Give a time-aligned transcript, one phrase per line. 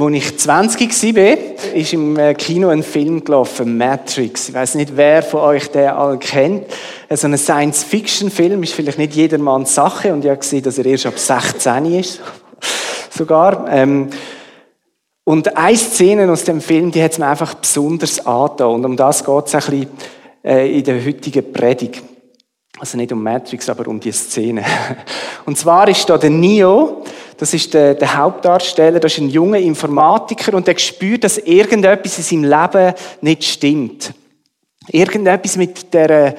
[0.00, 4.48] als ich 20 war, ist im äh, Kino ein Film gelaufen, Matrix.
[4.48, 6.66] Ich weiß nicht, wer von euch den alle kennt.
[7.10, 11.06] So ein Science-Fiction-Film ist vielleicht nicht jedermanns Sache und ich habe gesehen, dass er erst
[11.06, 12.20] ab 16 ist.
[13.10, 13.66] Sogar.
[13.70, 14.10] Ähm,
[15.24, 18.68] und eine Szene aus dem Film, die hat es mir einfach besonders angetan.
[18.68, 19.88] Und um das geht es ein bisschen
[20.44, 22.02] äh, in der heutigen Predigt.
[22.78, 24.64] Also nicht um Matrix, aber um die Szene.
[25.44, 27.02] Und zwar ist da der Neo,
[27.40, 32.18] das ist der, der, Hauptdarsteller, das ist ein junger Informatiker und der spürt, dass irgendetwas
[32.18, 34.12] in seinem Leben nicht stimmt.
[34.88, 36.34] Irgendetwas mit der,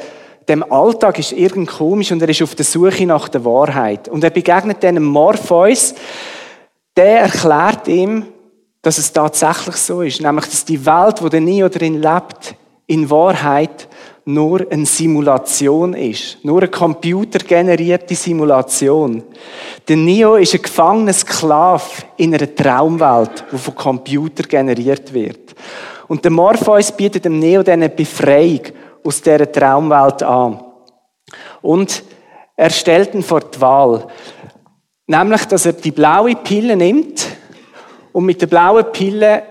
[0.48, 4.10] dem Alltag ist irgend komisch und er ist auf der Suche nach der Wahrheit.
[4.10, 5.96] Und er begegnet einem Morpheus,
[6.96, 8.28] der erklärt ihm,
[8.84, 10.22] dass es tatsächlich so ist.
[10.22, 12.54] Nämlich, dass die Welt, wo der Neo drin lebt,
[12.86, 13.88] in Wahrheit
[14.34, 16.44] nur eine Simulation ist.
[16.44, 19.24] Nur eine computergenerierte Simulation.
[19.88, 21.84] Der Neo ist ein gefangener Sklave
[22.18, 25.56] in einer Traumwelt, die von Computer generiert wird.
[26.08, 28.62] Und der Morpheus bietet dem Neo eine Befreiung
[29.04, 30.60] aus dieser Traumwelt an.
[31.62, 32.04] Und
[32.56, 34.08] er stellt ihn vor die Wahl.
[35.08, 37.28] Nämlich, dass er die blaue Pille nimmt
[38.12, 39.44] und mit der blauen Pille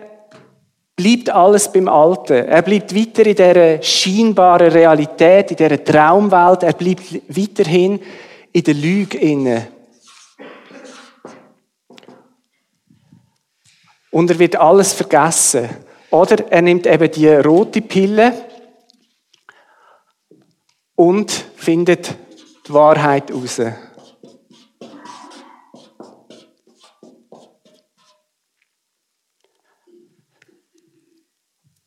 [1.02, 2.46] bleibt alles beim Alten.
[2.46, 6.62] Er bleibt weiter in dieser scheinbaren Realität, in dieser Traumwelt.
[6.62, 8.00] Er bleibt weiterhin
[8.52, 9.68] in der Lüge inne.
[14.10, 15.68] Und er wird alles vergessen.
[16.10, 18.32] Oder er nimmt eben die rote Pille
[20.96, 22.14] und findet
[22.66, 23.60] die Wahrheit heraus.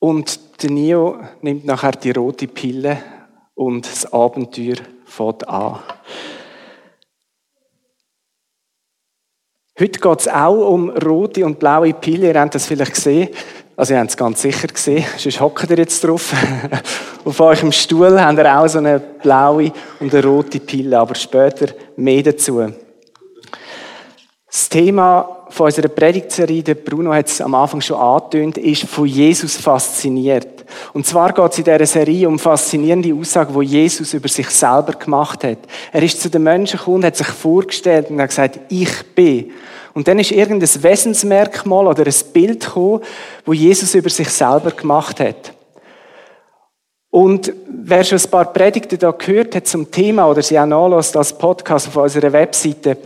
[0.04, 2.98] Und der Neo nimmt nachher die rote Pille
[3.56, 5.80] und das Abenteuer fängt an.
[9.80, 12.34] Heute geht es auch um rote und blaue Pille.
[12.34, 13.30] Ihr habt das vielleicht gesehen.
[13.78, 15.06] Also ihr habt es ganz sicher gesehen.
[15.16, 16.34] Sonst hockt ihr jetzt drauf.
[17.24, 21.00] Auf eurem Stuhl habt ihr auch so eine blaue und eine rote Pille.
[21.00, 22.74] Aber später mehr dazu.
[24.53, 29.08] Das Thema von unserer Predigtserie, der Bruno hat es am Anfang schon angetönt, ist von
[29.08, 30.64] Jesus fasziniert.
[30.94, 34.94] Und zwar geht es in dieser Serie um faszinierende Aussagen, die Jesus über sich selber
[34.94, 35.58] gemacht hat.
[35.92, 39.50] Er ist zu den Menschen gekommen, hat sich vorgestellt und hat gesagt, ich bin.
[39.96, 43.02] Und dann ist irgendein Wesensmerkmal oder ein Bild gekommen,
[43.46, 45.52] wo Jesus über sich selber gemacht hat.
[47.09, 51.18] Und wer schon ein paar Predigten da gehört hat zum Thema oder sie auch nachlässt
[51.18, 52.97] als Podcast auf unserer Webseite,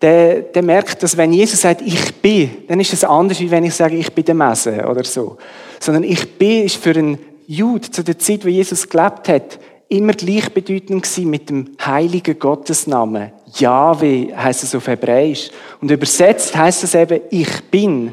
[0.00, 3.64] der, der merkt, dass wenn Jesus sagt, ich bin, dann ist es anders, wie wenn
[3.64, 5.36] ich sage, ich bin der Messe oder so.
[5.80, 9.58] Sondern ich bin ist für einen Jude zu der Zeit, wo Jesus gelebt hat,
[9.88, 13.32] immer gleichbedeutend gewesen mit dem heiligen Gottesnamen.
[13.54, 15.50] Yahweh heißt es auf Hebräisch.
[15.80, 18.12] Und übersetzt heißt es eben, ich bin.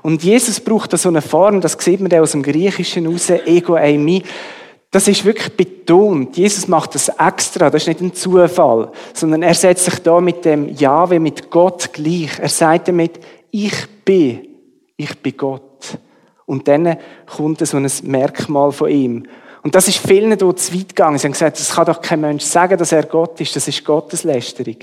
[0.00, 3.74] Und Jesus braucht da so eine Form, das sieht man aus dem Griechischen raus, ego
[3.74, 4.22] eimi.
[4.92, 6.36] Das ist wirklich betont.
[6.36, 7.70] Jesus macht das extra.
[7.70, 11.94] Das ist nicht ein Zufall, sondern er setzt sich da mit dem Jahwe, mit Gott
[11.94, 12.38] gleich.
[12.38, 13.18] Er sagt damit,
[13.50, 14.46] ich bin,
[14.98, 15.98] ich bin Gott.
[16.44, 19.26] Und dann kommt so ein Merkmal von ihm.
[19.62, 21.16] Und das ist vielen dort zu weit gegangen.
[21.16, 23.56] Sie haben gesagt, das kann doch kein Mensch sagen, dass er Gott ist.
[23.56, 24.76] Das ist Gotteslästerung.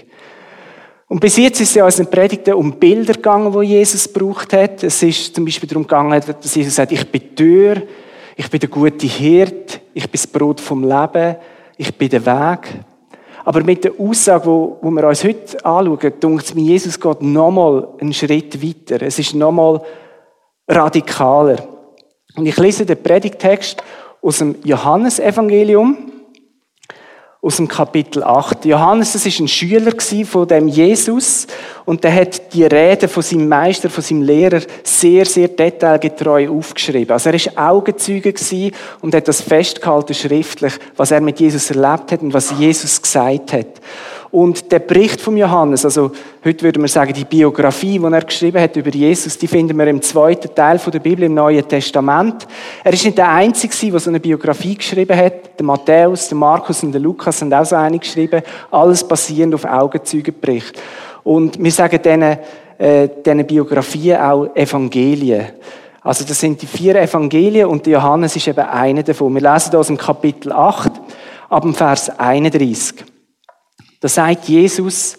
[1.07, 4.53] Und bis jetzt ist es ja in den Predigten um Bilder gegangen, wo Jesus gebraucht
[4.53, 4.83] hat.
[4.83, 7.83] Es ist zum Beispiel darum gegangen, dass Jesus sagt, ich bin Tür,
[8.39, 11.35] ich bin der gute Hirt, ich bin das Brot vom Leben,
[11.75, 12.69] ich bin der Weg.
[13.43, 17.21] Aber mit der Aussage, wo, wo wir uns heute anschauen, denkt es mir, Jesus geht
[17.21, 19.05] nochmal einen Schritt weiter.
[19.05, 19.81] Es ist nochmal
[20.69, 21.57] radikaler.
[22.37, 23.83] Und ich lese den Predigtext
[24.21, 26.08] aus dem Johannesevangelium,
[27.41, 28.65] aus dem Kapitel 8.
[28.65, 29.93] Johannes, das ist ein Schüler
[30.25, 31.47] von dem Jesus
[31.85, 37.13] und der hat die Rede von seinem Meister, von seinem Lehrer sehr, sehr detailgetreu aufgeschrieben.
[37.13, 38.33] Also er ist Augenzeuge
[38.99, 43.53] und hat das festgehalten schriftlich, was er mit Jesus erlebt hat und was Jesus gesagt
[43.53, 43.67] hat.
[44.31, 46.11] Und der Bericht von Johannes, also
[46.45, 49.87] heute würde man sagen, die Biografie, die er geschrieben hat über Jesus, die finden wir
[49.87, 52.47] im zweiten Teil der Bibel im Neuen Testament.
[52.83, 55.57] Er ist nicht der Einzige, der so eine Biografie geschrieben hat.
[55.57, 58.43] Der Matthäus, der Markus und der Lukas haben auch so eine geschrieben.
[58.69, 60.79] Alles basierend auf Augenzeugenbericht.
[61.23, 62.37] Und wir sagen diesen,
[62.77, 65.47] äh, diesen Biografien auch Evangelien.
[66.01, 69.33] Also das sind die vier Evangelien und Johannes ist eben einer davon.
[69.33, 70.91] Wir lesen aus dem Kapitel 8,
[71.49, 73.08] ab dem Vers 31.
[73.99, 75.17] Da sagt Jesus,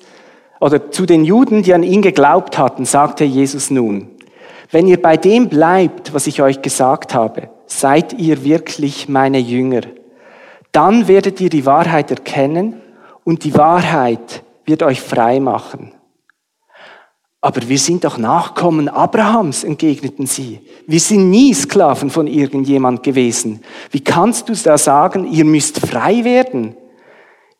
[0.60, 4.10] oder zu den Juden, die an ihn geglaubt hatten, sagte Jesus nun,
[4.70, 9.82] wenn ihr bei dem bleibt, was ich euch gesagt habe, seid ihr wirklich meine Jünger.
[10.70, 12.80] Dann werdet ihr die Wahrheit erkennen
[13.24, 15.92] und die Wahrheit wird euch frei machen.
[17.40, 20.60] Aber wir sind doch Nachkommen Abrahams, entgegneten sie.
[20.86, 23.62] Wir sind nie Sklaven von irgendjemand gewesen.
[23.90, 26.76] Wie kannst du da sagen, ihr müsst frei werden?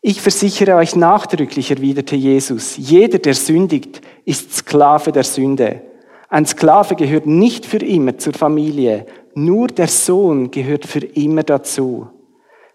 [0.03, 5.81] Ich versichere euch nachdrücklich, erwiderte Jesus, jeder, der sündigt, ist Sklave der Sünde.
[6.27, 9.05] Ein Sklave gehört nicht für immer zur Familie,
[9.35, 12.09] nur der Sohn gehört für immer dazu.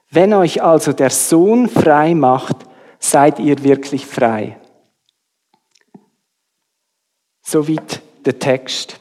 [0.08, 2.56] Wenn euch also der Sohn frei macht,
[3.00, 4.60] seid ihr wirklich frei.
[7.42, 9.00] Soweit der Text.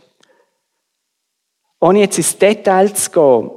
[1.80, 3.52] Ohne jetzt ins Detail zu gehen,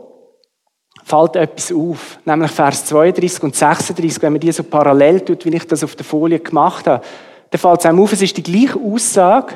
[1.09, 5.57] fällt etwas auf, nämlich Vers 32 und 36, wenn man die so parallel tut, wie
[5.57, 7.03] ich das auf der Folie gemacht habe,
[7.51, 9.55] dann fällt es einem auf, es ist die gleiche Aussage,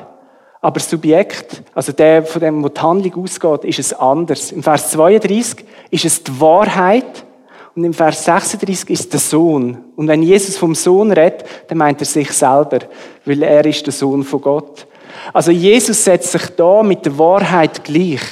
[0.62, 4.52] aber das Subjekt, also der, von dem, wo die Handlung ausgeht, ist es anders.
[4.52, 7.25] Im Vers 32 ist es die Wahrheit
[7.75, 9.78] und im Vers 36 ist der Sohn.
[9.96, 12.78] Und wenn Jesus vom Sohn redet, dann meint er sich selber,
[13.25, 14.87] weil er ist der Sohn von Gott.
[15.32, 18.22] Also Jesus setzt sich da mit der Wahrheit gleich.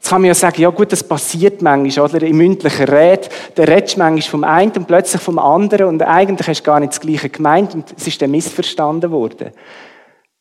[0.00, 2.22] Jetzt kann man ja sagen, ja gut, das passiert manchmal, oder?
[2.26, 6.62] Im mündlichen Red, der redest manchmal vom einen und plötzlich vom anderen und eigentlich hast
[6.62, 9.50] du gar nicht das Gleiche gemeint und es ist dann missverstanden worden.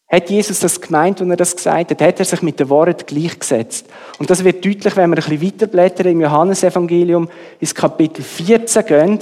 [0.10, 2.02] Hat Jesus das gemeint, als er das gesagt hat?
[2.02, 3.86] Hat er sich mit der Wahrheit gleichgesetzt?
[4.18, 7.28] Und das wird deutlich, wenn wir ein bisschen weiterblättern im Johannesevangelium
[7.60, 9.20] ins Kapitel 14 gehen.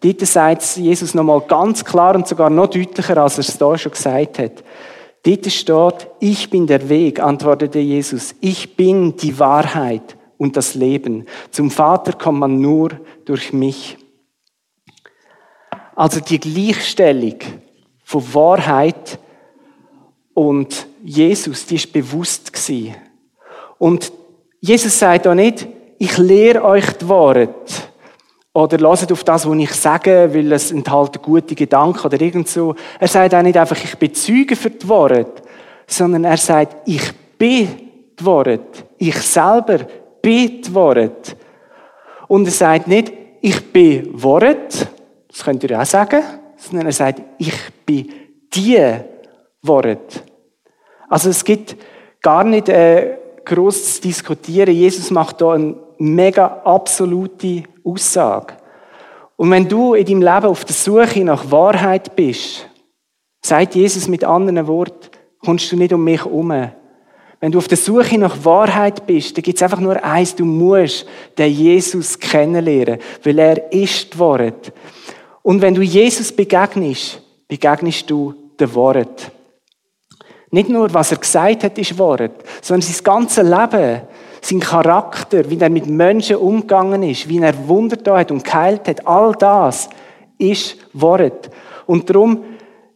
[0.00, 3.92] Dort sagt Jesus nochmal ganz klar und sogar noch deutlicher, als er es da schon
[3.92, 4.64] gesagt hat.
[5.26, 8.36] Dort steht, ich bin der Weg, antwortete Jesus.
[8.40, 11.26] Ich bin die Wahrheit und das Leben.
[11.50, 12.92] Zum Vater kommt man nur
[13.24, 13.98] durch mich.
[15.96, 17.38] Also die Gleichstellung
[18.04, 19.18] von Wahrheit
[20.32, 22.94] und Jesus, die ist bewusst gewesen.
[23.78, 24.12] Und
[24.60, 25.66] Jesus sagt auch nicht,
[25.98, 27.90] ich lehre euch die Wahrheit.
[28.56, 32.74] Oder lasst auf das, was ich sage, weil es enthält gute Gedanken oder irgend so.
[32.98, 35.42] Er sagt auch nicht einfach, ich bezeuge für die Wahrheit,
[35.86, 37.02] sondern er sagt, ich
[37.36, 37.68] bin
[38.18, 38.86] die Wahrheit.
[38.96, 39.80] Ich selber
[40.22, 41.36] bin die Wahrheit.
[42.28, 43.12] Und er sagt nicht,
[43.42, 44.88] ich bin Wahrheit,
[45.28, 46.22] das könnt ihr auch sagen,
[46.56, 48.10] sondern er sagt, ich bin
[48.54, 48.80] die
[49.60, 50.24] Wahrheit.
[51.10, 51.76] Also es gibt
[52.22, 54.74] gar nicht äh, groß zu diskutieren.
[54.74, 58.54] Jesus macht da eine mega absolute Aussage.
[59.36, 62.68] Und wenn du in deinem Leben auf der Suche nach Wahrheit bist,
[63.42, 65.10] sagt Jesus mit anderen Worten,
[65.44, 66.70] kommst du nicht um mich herum.
[67.38, 70.44] Wenn du auf der Suche nach Wahrheit bist, dann gibt es einfach nur eins, du
[70.44, 71.06] musst
[71.36, 74.72] den Jesus kennenlernen, weil er ist die Wahrheit.
[75.42, 79.30] Und wenn du Jesus begegnest, begegnest du der Wahrheit.
[80.50, 84.02] Nicht nur, was er gesagt hat, ist Wahrheit, sondern sein ganzes Leben,
[84.40, 88.88] sein Charakter, wie er mit Menschen umgegangen ist, wie er Wunder da hat und geheilt
[88.88, 89.88] hat, all das
[90.38, 91.50] ist Wort.
[91.86, 92.44] Und darum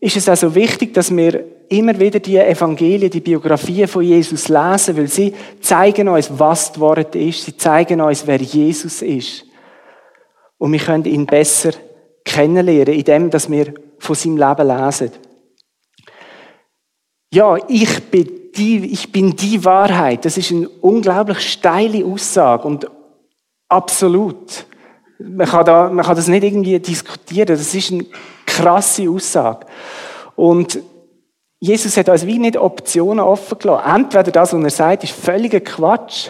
[0.00, 4.96] ist es also wichtig, dass wir immer wieder die Evangelien, die Biografien von Jesus lesen,
[4.96, 7.44] weil sie zeigen uns, was das Wort ist.
[7.44, 9.44] Sie zeigen uns, wer Jesus ist.
[10.58, 11.70] Und wir können ihn besser
[12.24, 15.10] kennenlernen, indem dass wir von seinem Leben lesen.
[17.32, 20.24] Ja, ich bin die, ich bin die Wahrheit.
[20.24, 22.90] Das ist eine unglaublich steile Aussage und
[23.68, 24.66] absolut.
[25.18, 27.46] Man kann, da, man kann das nicht irgendwie diskutieren.
[27.46, 28.06] Das ist eine
[28.46, 29.66] krasse Aussage.
[30.34, 30.80] Und
[31.58, 33.94] Jesus hat uns wie nicht Optionen offen gelassen.
[33.94, 36.28] Entweder das, was er sagt, ist völliger Quatsch,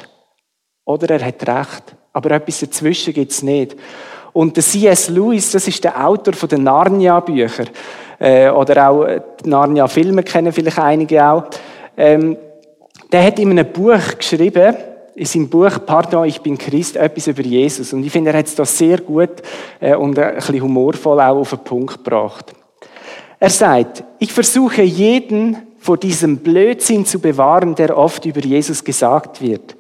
[0.84, 1.94] oder er hat recht.
[2.12, 3.76] Aber etwas dazwischen gibt es nicht.
[4.32, 5.08] Und der C.S.
[5.08, 7.70] Lewis, das ist der Autor von den Narnia-Büchern,
[8.18, 9.06] äh, oder auch
[9.42, 11.44] die Narnia-Filme kennen vielleicht einige auch.
[11.96, 12.36] Ähm,
[13.12, 14.76] der hat in einem Buch geschrieben,
[15.14, 17.92] in seinem Buch Pardon, ich bin Christ, etwas über Jesus.
[17.92, 19.42] Und ich finde, er hat es da sehr gut
[19.80, 22.54] äh, und ein bisschen humorvoll auch auf den Punkt gebracht.
[23.38, 29.40] Er sagt, ich versuche jeden vor diesem Blödsinn zu bewahren, der oft über Jesus gesagt
[29.40, 29.76] wird.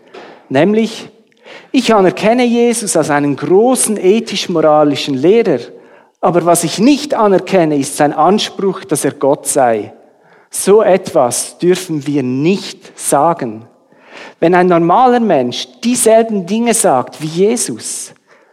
[0.48, 1.10] Nämlich,
[1.70, 5.60] ich anerkenne Jesus als einen großen ethisch-moralischen Lehrer,
[6.20, 9.92] aber was ich nicht anerkenne, ist sein Anspruch, dass er Gott sei.
[10.50, 13.66] So etwas dürfen wir nicht sagen.
[14.40, 18.12] Wenn ein normaler Mensch dieselben Dinge sagt wie Jesus,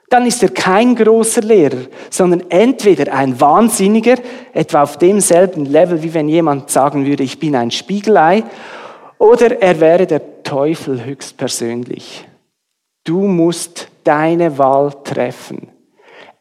[0.09, 4.15] dann ist er kein großer Lehrer, sondern entweder ein Wahnsinniger,
[4.53, 8.43] etwa auf demselben Level, wie wenn jemand sagen würde, ich bin ein Spiegelei,
[9.17, 12.25] oder er wäre der Teufel höchstpersönlich.
[13.03, 15.69] Du musst deine Wahl treffen.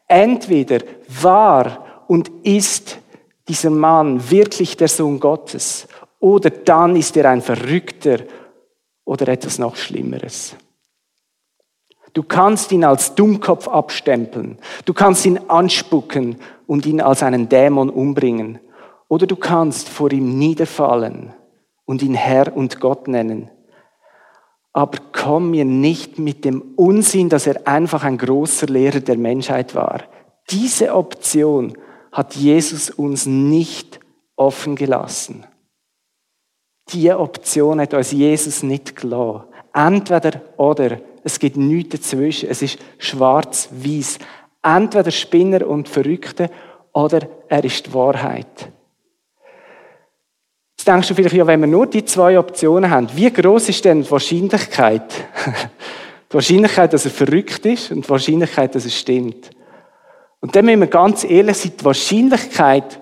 [0.07, 0.79] Entweder
[1.21, 2.99] war und ist
[3.47, 5.87] dieser Mann wirklich der Sohn Gottes?
[6.19, 8.19] Oder dann ist er ein Verrückter
[9.05, 10.55] oder etwas noch Schlimmeres.
[12.13, 14.57] Du kannst ihn als Dummkopf abstempeln.
[14.85, 18.59] Du kannst ihn anspucken und ihn als einen Dämon umbringen.
[19.07, 21.33] Oder du kannst vor ihm niederfallen
[21.85, 23.49] und ihn Herr und Gott nennen.
[24.73, 29.75] Aber komm mir nicht mit dem Unsinn, dass er einfach ein großer Lehrer der Menschheit
[29.75, 30.03] war.
[30.49, 31.77] Diese Option
[32.11, 33.99] hat Jesus uns nicht
[34.35, 35.45] offen gelassen.
[36.89, 39.43] Diese Option hat uns Jesus nicht gelassen.
[39.73, 40.99] Entweder oder.
[41.23, 42.49] Es gibt nichts dazwischen.
[42.49, 44.19] Es ist schwarz-weiß.
[44.63, 46.49] Entweder Spinner und Verrückte
[46.93, 48.71] oder er ist die Wahrheit.
[50.77, 53.83] Jetzt denkst du vielleicht, ja, wenn wir nur die zwei Optionen haben, wie groß ist
[53.85, 55.11] denn die Wahrscheinlichkeit?
[56.29, 59.49] die Wahrscheinlichkeit, dass er verrückt ist und die Wahrscheinlichkeit, dass es stimmt.
[60.39, 62.99] Und dann müssen wir ganz ehrlich sein, die Wahrscheinlichkeit,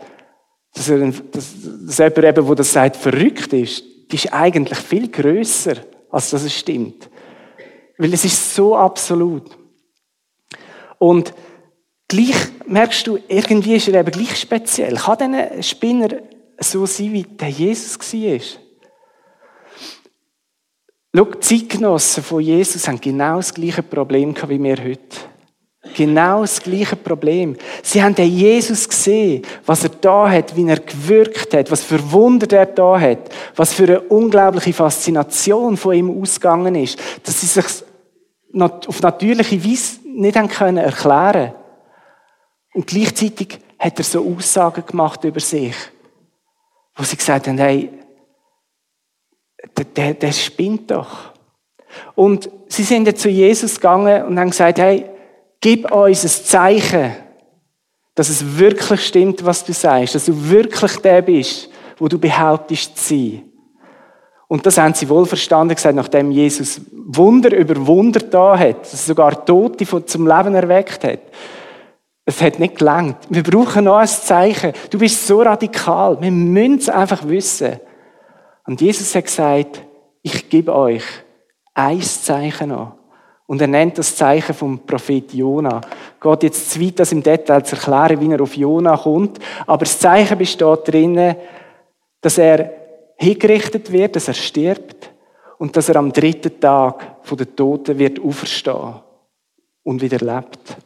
[0.73, 0.99] dass, er,
[1.31, 1.53] dass,
[1.87, 5.75] dass jemand eben, der das sagt, verrückt ist, die ist eigentlich viel größer,
[6.09, 7.09] als dass es stimmt.
[7.97, 9.57] Weil es ist so absolut.
[10.97, 11.33] Und
[12.07, 12.35] gleich
[12.67, 14.95] merkst du, irgendwie ist er eben gleich speziell.
[14.95, 16.09] Kann dieser Spinner
[16.59, 18.39] so sein, wie der Jesus war?
[21.15, 25.17] Schau, die Zeitgenossen von Jesus haben genau das gleiche Problem wie wir heute.
[25.93, 27.55] Genau das gleiche Problem.
[27.83, 32.11] Sie haben den Jesus gesehen, was er da hat, wie er gewirkt hat, was für
[32.11, 37.47] Wunder er da hat, was für eine unglaubliche Faszination von ihm ausgegangen ist, dass sie
[37.47, 37.65] sich
[38.59, 41.53] auf natürliche Weise nicht haben können erklären.
[42.73, 45.75] Und gleichzeitig hat er so Aussagen gemacht über sich,
[46.95, 47.89] wo sie gesagt haben, hey,
[49.77, 51.33] der, der, der spinnt doch.
[52.15, 55.05] Und sie sind jetzt zu Jesus gegangen und haben gesagt, hey,
[55.65, 57.15] Gib uns ein Zeichen,
[58.13, 62.95] dass es wirklich stimmt, was du sagst, dass du wirklich der bist, wo du behauptest
[62.95, 63.43] zu sein.
[64.47, 68.93] Und das haben sie wohl verstanden gesagt, nachdem Jesus Wunder über Wunder da hat, dass
[68.93, 71.21] er sogar Tote zum Leben erweckt hat.
[72.25, 73.17] Es hat nicht gelangt.
[73.29, 74.71] Wir brauchen noch ein Zeichen.
[74.91, 76.21] Du bist so radikal.
[76.21, 77.79] Wir müssen es einfach wissen.
[78.67, 79.81] Und Jesus hat gesagt,
[80.21, 81.05] ich gebe euch
[81.73, 82.93] ein Zeichen an.
[83.47, 85.81] Und er nennt das Zeichen vom Prophet Jona.
[86.19, 89.39] Geht jetzt zu weit, das im Detail zu erklären, wie er auf Jona kommt.
[89.67, 91.35] Aber das Zeichen besteht drinnen,
[92.21, 92.71] dass er
[93.17, 95.11] hingerichtet wird, dass er stirbt
[95.59, 98.95] und dass er am dritten Tag von den Toten wird auferstehen
[99.83, 100.77] und wieder lebt.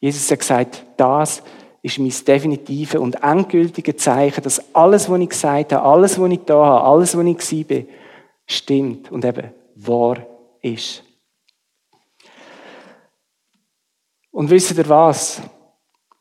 [0.00, 1.42] Jesus hat gesagt, das
[1.82, 6.40] ist mein definitives und endgültiges Zeichen, dass alles, was ich gesagt habe, alles, was ich
[6.44, 7.82] da habe, alles, was ich war,
[8.46, 10.18] stimmt und eben wahr
[10.60, 11.04] ist.
[14.30, 15.40] Und wisst ihr was?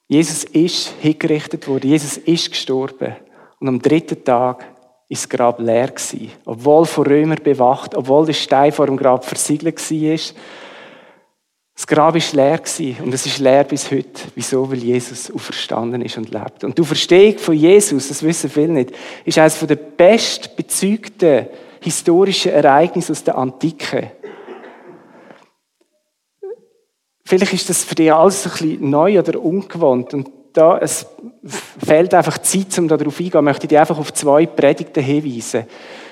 [0.07, 1.89] Jesus ist hingerichtet worden.
[1.89, 3.15] Jesus ist gestorben.
[3.59, 4.65] Und am dritten Tag
[5.07, 6.31] ist das Grab leer gewesen.
[6.45, 10.19] Obwohl von Römern bewacht, obwohl der Stein vor dem Grab versiegelt war.
[11.75, 12.97] Das Grab ist leer gewesen.
[13.03, 14.21] Und es ist leer bis heute.
[14.35, 14.69] Wieso?
[14.69, 16.63] Weil Jesus auferstanden ist und lebt.
[16.63, 18.91] Und die Verstehung von Jesus, das wissen viele nicht,
[19.25, 21.47] ist eines der bestbezeugten
[21.81, 24.11] historischen Ereignisse aus der Antike.
[27.29, 30.15] Vielleicht ist das für dich alles ein bisschen neu oder ungewohnt.
[30.15, 31.05] Und da es
[31.85, 35.65] fehlt einfach Zeit, um darauf eingehen, möchte ich dich einfach auf zwei Predigten hinweisen.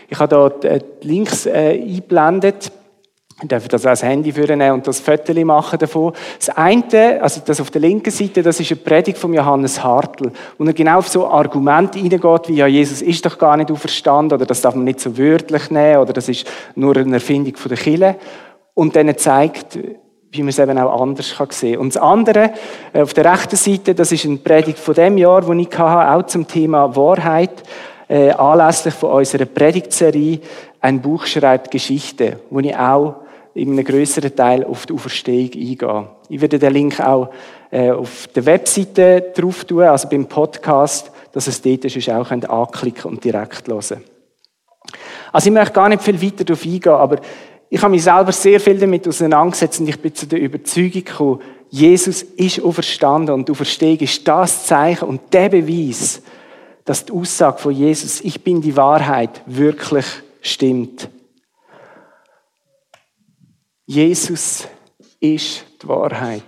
[0.08, 2.72] Ich habe hier die Links äh, eingeblendet.
[3.42, 6.14] Ich darf das als Handy nehmen und das Foto machen davon.
[6.38, 10.32] Das eine, also das auf der linken Seite, das ist eine Predigt von Johannes Hartl,
[10.60, 14.38] wo er genau auf so Argumente reingeht, wie ja, Jesus ist doch gar nicht auferstanden,
[14.38, 16.46] oder das darf man nicht so wörtlich nehmen, oder das ist
[16.76, 18.18] nur eine Erfindung von der Kille.
[18.76, 19.80] Und dann zeigt,
[20.32, 21.82] wie man es eben auch anders sehen kann.
[21.82, 22.52] Und das andere,
[22.94, 26.16] äh, auf der rechten Seite, das ist eine Predigt von dem Jahr, wo ich hatte,
[26.16, 27.64] auch zum Thema Wahrheit,
[28.10, 30.40] äh, anlässlich von unserer Predigtserie
[30.80, 33.16] «Ein Buch schreibt Geschichte», wo ich auch
[33.54, 36.08] in einem größeren Teil auf die Auferstehung eingehe.
[36.30, 37.30] Ich werde den Link auch
[37.72, 43.12] äh, auf der Webseite drauf tun, also beim Podcast, dass es dort ist, auch anklicken
[43.12, 44.04] und direkt hören
[45.34, 47.18] Also ich möchte gar nicht viel weiter darauf eingehen, aber
[47.70, 51.42] ich habe mich selber sehr viel damit auseinandergesetzt und ich bin zu der Überzeugung gekommen,
[51.70, 56.22] Jesus ist auferstanden und Auferstehung ist das Zeichen und der Beweis,
[56.86, 60.06] dass die Aussage von Jesus, ich bin die Wahrheit, wirklich
[60.42, 61.10] stimmt.
[63.86, 64.66] Jesus
[65.20, 66.44] ist die Wahrheit.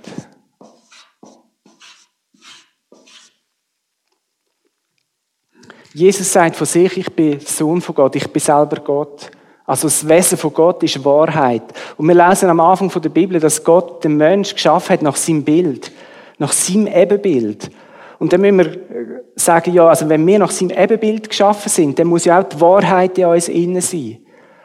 [5.93, 9.31] Jesus sagt von sich, ich bin Sohn von Gott, ich bin selber Gott.
[9.69, 11.61] Also das Wesen von Gott ist Wahrheit.
[11.95, 15.43] Und wir lesen am Anfang der Bibel, dass Gott den Mensch geschaffen hat nach seinem
[15.43, 15.91] Bild,
[16.39, 17.69] nach seinem Ebenbild.
[18.17, 21.99] Und dann müssen wir äh, sagen, ja, also wenn wir nach seinem Ebenbild geschaffen sind,
[21.99, 24.17] dann muss ja auch die Wahrheit in uns innen sein.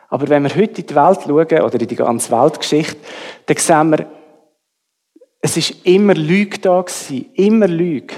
[0.08, 2.96] Aber wenn wir heute in die Welt schauen, oder in die ganze Weltgeschichte,
[3.44, 4.06] dann sehen wir,
[5.42, 8.14] es ist immer Lüge da gewesen, immer Lüge.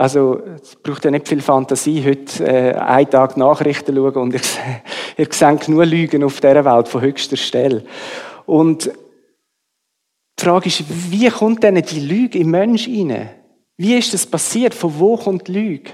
[0.00, 4.40] Also, es braucht ja nicht viel Fantasie, heute äh, einen Tag Nachrichten schauen und ihr,
[5.18, 7.84] ihr seht genug Lügen auf dieser Welt von höchster Stelle.
[8.46, 13.28] Und die Frage ist, wie kommt denn die Lüge im Mensch rein?
[13.76, 14.72] Wie ist das passiert?
[14.72, 15.90] Von wo kommt die Lüge?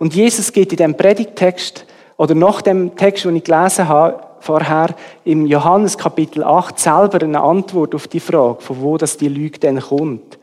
[0.00, 1.86] Und Jesus geht in dem Predigtext
[2.16, 7.40] oder nach dem Text, den ich gelesen habe, vorher im Johannes Kapitel 8 selber eine
[7.40, 10.40] Antwort auf die Frage, von wo das die Lüge denn kommt.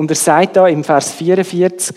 [0.00, 1.94] Und er sagt da im Vers 44,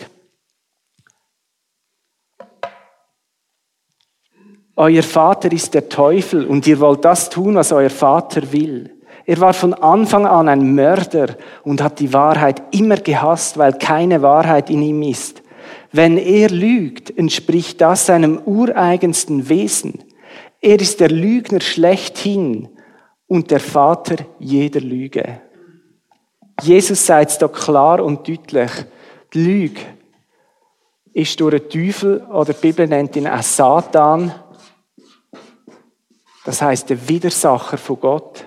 [4.76, 8.90] Euer Vater ist der Teufel und ihr wollt das tun, was euer Vater will.
[9.24, 14.20] Er war von Anfang an ein Mörder und hat die Wahrheit immer gehasst, weil keine
[14.20, 15.42] Wahrheit in ihm ist.
[15.90, 20.04] Wenn er lügt, entspricht das seinem ureigensten Wesen.
[20.60, 22.68] Er ist der Lügner schlechthin
[23.26, 25.40] und der Vater jeder Lüge.
[26.62, 28.70] Jesus sagt es da klar und deutlich.
[29.32, 29.80] Die Lüge
[31.12, 34.34] ist durch den Teufel, oder die Bibel nennt ihn auch Satan,
[36.44, 38.44] das heißt der Widersacher von Gott,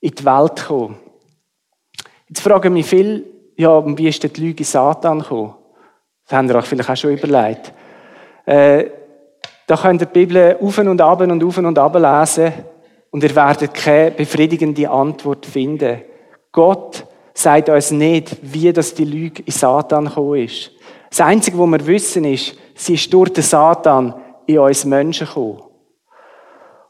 [0.00, 0.96] in die Welt gekommen.
[2.28, 3.22] Jetzt fragen mich viele,
[3.56, 5.54] ja, wie ist denn die Lüge Satan gekommen?
[6.28, 7.72] Das habt ihr euch vielleicht auch schon überlegt.
[8.44, 8.90] Äh,
[9.66, 12.52] da könnt ihr die Bibel auf und ab und auf und ab lesen
[13.10, 16.02] und ihr werdet keine befriedigende Antwort finden.
[16.52, 17.05] Gott
[17.36, 20.70] sagt uns nicht, wie das die Lüge in Satan gekommen ist.
[21.10, 24.14] Das Einzige, was wir wissen, ist, sie ist durch den Satan
[24.46, 25.60] in uns Menschen gekommen.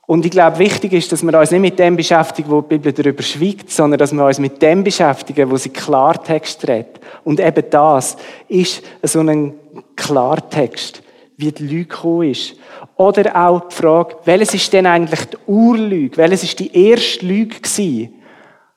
[0.06, 2.92] Und ich glaube, wichtig ist, dass wir uns nicht mit dem beschäftigen, wo die Bibel
[2.92, 7.00] darüber schweigt, sondern dass wir uns mit dem beschäftigen, wo sie Klartext redet.
[7.24, 9.54] Und eben das ist so ein
[9.96, 11.02] Klartext,
[11.36, 12.54] wie die Lüge gekommen ist.
[12.96, 16.16] Oder auch die Frage, welches ist denn eigentlich die Urlüge?
[16.18, 18.15] Welches ist die erste Lüge gewesen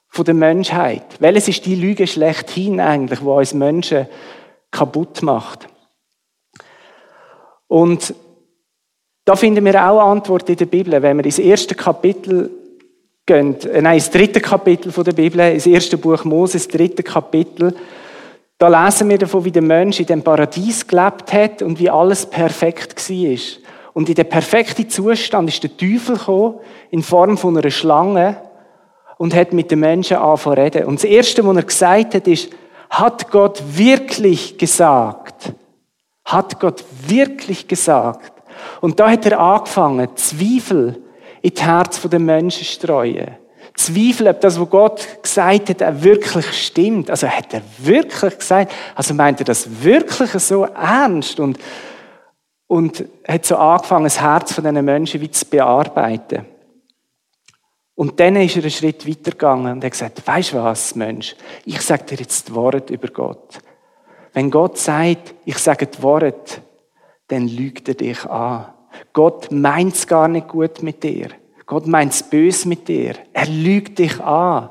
[0.10, 1.04] von der Menschheit?
[1.20, 4.08] Welches ist die Lüge schlechthin eigentlich, die uns Menschen
[4.72, 5.68] kaputt macht?
[7.68, 8.14] Und
[9.26, 11.02] da finden wir auch Antwort in der Bibel.
[11.02, 12.50] Wenn wir ins erste Kapitel
[13.26, 17.76] gehen, äh, nein, ins dritte Kapitel der Bibel, ins erste Buch Moses, dritte Kapitel,
[18.58, 22.26] da lesen wir davon, wie der Mensch in dem Paradies gelebt hat und wie alles
[22.26, 23.38] perfekt war.
[23.94, 26.56] Und in den perfekten Zustand ist der Teufel gekommen,
[26.90, 28.36] in Form von einer Schlange,
[29.20, 30.86] und hat mit den Menschen angefangen zu reden.
[30.86, 32.50] Und das Erste, was er gesagt hat, ist,
[32.90, 35.52] hat Gott wirklich gesagt?
[36.24, 38.32] Hat Gott wirklich gesagt?
[38.80, 41.04] Und da hat er angefangen, Zweifel
[41.42, 43.36] in das Herz der Menschen zu streuen.
[43.76, 47.10] Zweifel, ob das, was Gott gesagt hat, auch wirklich stimmt.
[47.10, 51.60] Also hat er wirklich gesagt, also meint er das wirklich so ernst und,
[52.68, 56.46] und hat so angefangen, das Herz von diesen Menschen wie zu bearbeiten.
[58.00, 61.36] Und dann ist er einen Schritt weitergegangen und hat gesagt, weißt du was, Mensch,
[61.66, 63.60] ich sage dir jetzt das Wort über Gott.
[64.32, 66.62] Wenn Gott sagt, ich sage das Wort,
[67.28, 68.68] dann lügt er dich an.
[69.12, 71.28] Gott meint's gar nicht gut mit dir.
[71.66, 73.16] Gott meint's bös mit dir.
[73.34, 74.70] Er lügt dich an.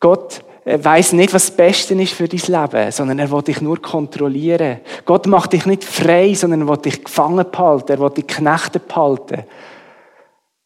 [0.00, 3.60] Gott äh, weiß nicht, was das Beste ist für dein Leben, sondern er will dich
[3.60, 4.80] nur kontrollieren.
[5.04, 7.92] Gott macht dich nicht frei, sondern er will dich gefangen behalten.
[7.92, 9.44] Er will dich Knechte behalten.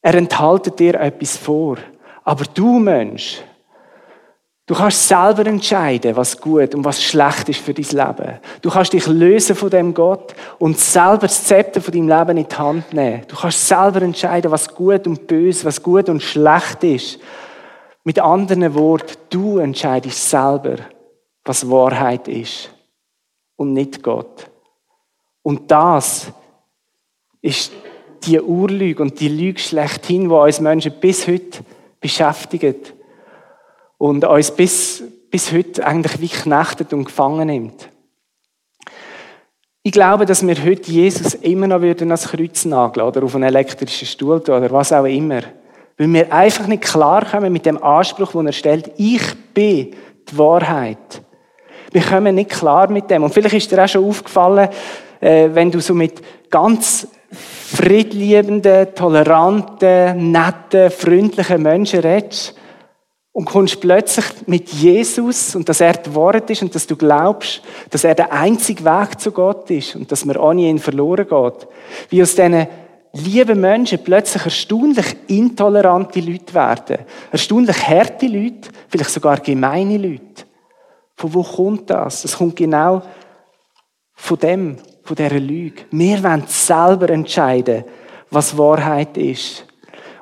[0.00, 1.78] Er enthaltet dir etwas vor.
[2.24, 3.42] Aber du, Mensch,
[4.68, 8.38] Du kannst selber entscheiden, was gut und was schlecht ist für dein Leben.
[8.60, 12.46] Du kannst dich lösen von dem Gott und selber das Zepter von deinem Leben in
[12.46, 13.22] die Hand nehmen.
[13.28, 17.18] Du kannst selber entscheiden, was gut und böse, was gut und schlecht ist.
[18.04, 20.76] Mit anderen Worten, du entscheidest selber,
[21.46, 22.70] was Wahrheit ist
[23.56, 24.50] und nicht Gott.
[25.42, 26.26] Und das
[27.40, 27.72] ist
[28.26, 31.60] die Urlüge und die Lüge schlechthin, die uns Menschen bis heute
[32.00, 32.94] beschäftigt
[33.98, 37.88] und uns bis, bis heute eigentlich wie knechtet und gefangen nimmt.
[39.82, 43.44] Ich glaube, dass wir heute Jesus immer noch würden ans Kreuz nageln oder auf einen
[43.44, 45.40] elektrischen Stuhl tun oder was auch immer.
[45.96, 49.22] Weil wir einfach nicht klarkommen mit dem Anspruch, den er stellt, ich
[49.54, 49.94] bin
[50.30, 51.22] die Wahrheit.
[51.90, 53.22] Wir kommen nicht klar mit dem.
[53.22, 54.68] Und vielleicht ist dir auch schon aufgefallen,
[55.20, 62.54] äh, wenn du so mit ganz friedliebenden, toleranten, netten, freundlichen Menschen redest,
[63.38, 67.62] und kommst plötzlich mit Jesus und dass er das Wort ist und dass du glaubst,
[67.88, 71.68] dass er der einzige Weg zu Gott ist und dass man ohne ihn verloren geht.
[72.08, 72.66] Wie aus diesen
[73.12, 76.98] lieben Menschen plötzlich erstaunlich intolerante Leute werden.
[77.30, 80.44] Erstaunlich harte Leute, vielleicht sogar gemeine Leute.
[81.14, 82.24] Von wo kommt das?
[82.24, 83.02] Es kommt genau
[84.14, 85.86] von dem, von dieser Lüge.
[85.90, 87.84] Wir wollen selber entscheiden,
[88.30, 89.64] was Wahrheit ist.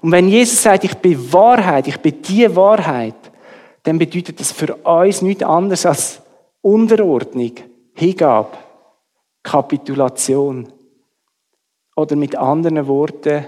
[0.01, 3.17] Und wenn Jesus sagt, ich bin Wahrheit, ich bin die Wahrheit,
[3.83, 6.23] dann bedeutet das für uns nichts anderes als
[6.63, 7.53] Unterordnung
[7.95, 8.57] Hingabe,
[9.43, 10.69] Kapitulation
[11.97, 13.47] oder mit anderen Worten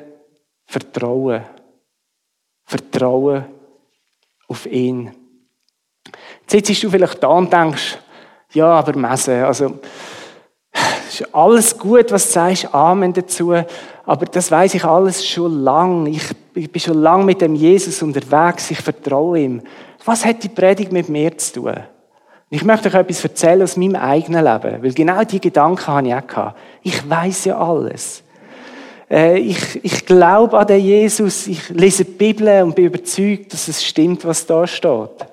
[0.67, 1.43] Vertrauen.
[2.65, 3.45] Vertrauen
[4.49, 5.15] auf ihn.
[6.51, 7.99] Jetzt sitzt du vielleicht da und denkst,
[8.55, 9.79] ja, aber Messe, also
[11.21, 13.55] ist alles gut, was du sagst, Amen dazu,
[14.05, 16.07] aber das weiß ich alles schon lang.
[16.07, 19.63] Ich, bin schon lang mit dem Jesus unterwegs, ich vertraue ihm.
[20.05, 21.77] Was hat die Predigt mit mir zu tun?
[22.51, 26.15] Ich möchte euch etwas erzählen aus meinem eigenen Leben, weil genau die Gedanken habe ich
[26.15, 26.59] auch gehabt.
[26.83, 28.23] Ich weiß ja alles.
[29.11, 33.69] Äh, ich, ich glaube an den Jesus, ich lese die Bibel und bin überzeugt, dass
[33.69, 35.27] es stimmt, was da steht.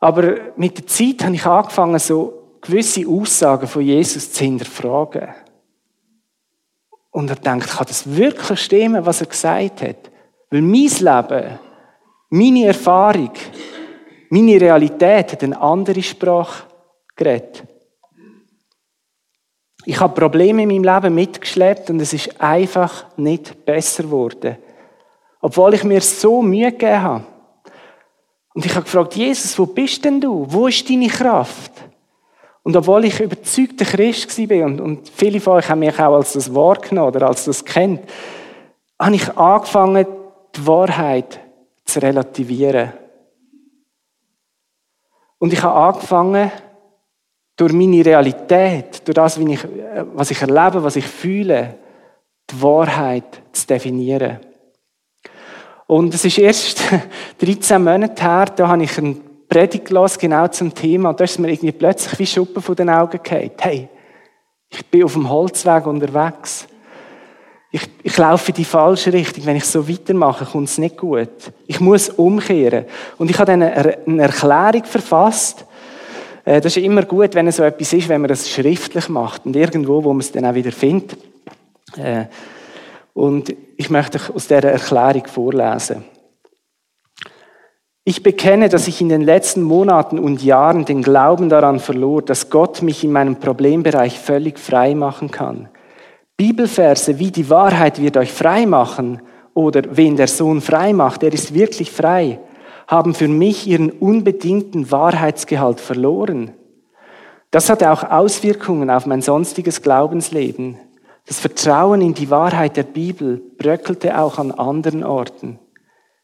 [0.00, 2.39] Aber mit der Zeit habe ich angefangen, so
[2.70, 5.28] gewisse Aussagen von Jesus zu hinterfragen.
[7.10, 10.10] Und er denkt, kann das wirklich stimmen, was er gesagt hat?
[10.50, 11.58] Weil mein Leben,
[12.30, 13.32] meine Erfahrung,
[14.30, 16.64] meine Realität hat eine andere Sprache
[17.16, 17.64] geredet.
[19.84, 24.58] Ich habe Probleme in meinem Leben mitgeschleppt und es ist einfach nicht besser geworden.
[25.40, 27.24] Obwohl ich mir so Mühe gegeben habe.
[28.54, 30.46] Und ich habe gefragt, Jesus, wo bist denn du?
[30.48, 31.89] Wo ist deine Kraft?
[32.62, 36.34] Und obwohl ich überzeugter Christ war und, und viele von euch haben mich auch als
[36.34, 38.00] das wahrgenommen oder als das kennt,
[38.98, 40.06] habe ich angefangen,
[40.54, 41.40] die Wahrheit
[41.84, 42.92] zu relativieren.
[45.38, 46.52] Und ich habe angefangen,
[47.56, 49.38] durch meine Realität, durch das,
[50.14, 51.76] was ich erlebe, was ich fühle,
[52.50, 54.38] die Wahrheit zu definieren.
[55.86, 56.82] Und es ist erst
[57.38, 59.16] 13 Monate her, da habe ich eine
[59.50, 62.88] Predigt gelesen, genau zum Thema, und da ist mir irgendwie plötzlich wie Schuppen von den
[62.88, 63.50] Augen gefallen.
[63.58, 63.88] Hey,
[64.70, 66.68] ich bin auf dem Holzweg unterwegs.
[67.72, 69.44] Ich, ich laufe in die falsche Richtung.
[69.46, 71.52] Wenn ich so weitermache, kommt es nicht gut.
[71.66, 72.84] Ich muss umkehren.
[73.18, 75.64] Und ich habe dann eine Erklärung verfasst,
[76.44, 79.46] äh, das ist immer gut, wenn es so etwas ist, wenn man es schriftlich macht
[79.46, 81.18] und irgendwo, wo man es dann auch wieder findet.
[81.96, 82.26] Äh,
[83.14, 86.04] und ich möchte aus der Erklärung vorlesen.
[88.04, 92.50] Ich bekenne, dass ich in den letzten Monaten und Jahren den Glauben daran verlor, dass
[92.50, 95.68] Gott mich in meinem Problembereich völlig frei machen kann.
[96.36, 99.20] Bibelverse wie die Wahrheit wird euch frei machen
[99.52, 102.40] oder wen der Sohn frei macht, der ist wirklich frei
[102.90, 106.50] haben für mich ihren unbedingten Wahrheitsgehalt verloren.
[107.52, 110.76] Das hatte auch Auswirkungen auf mein sonstiges Glaubensleben.
[111.26, 115.59] Das Vertrauen in die Wahrheit der Bibel bröckelte auch an anderen Orten.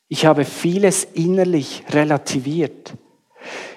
[0.09, 2.95] Ich habe vieles innerlich relativiert.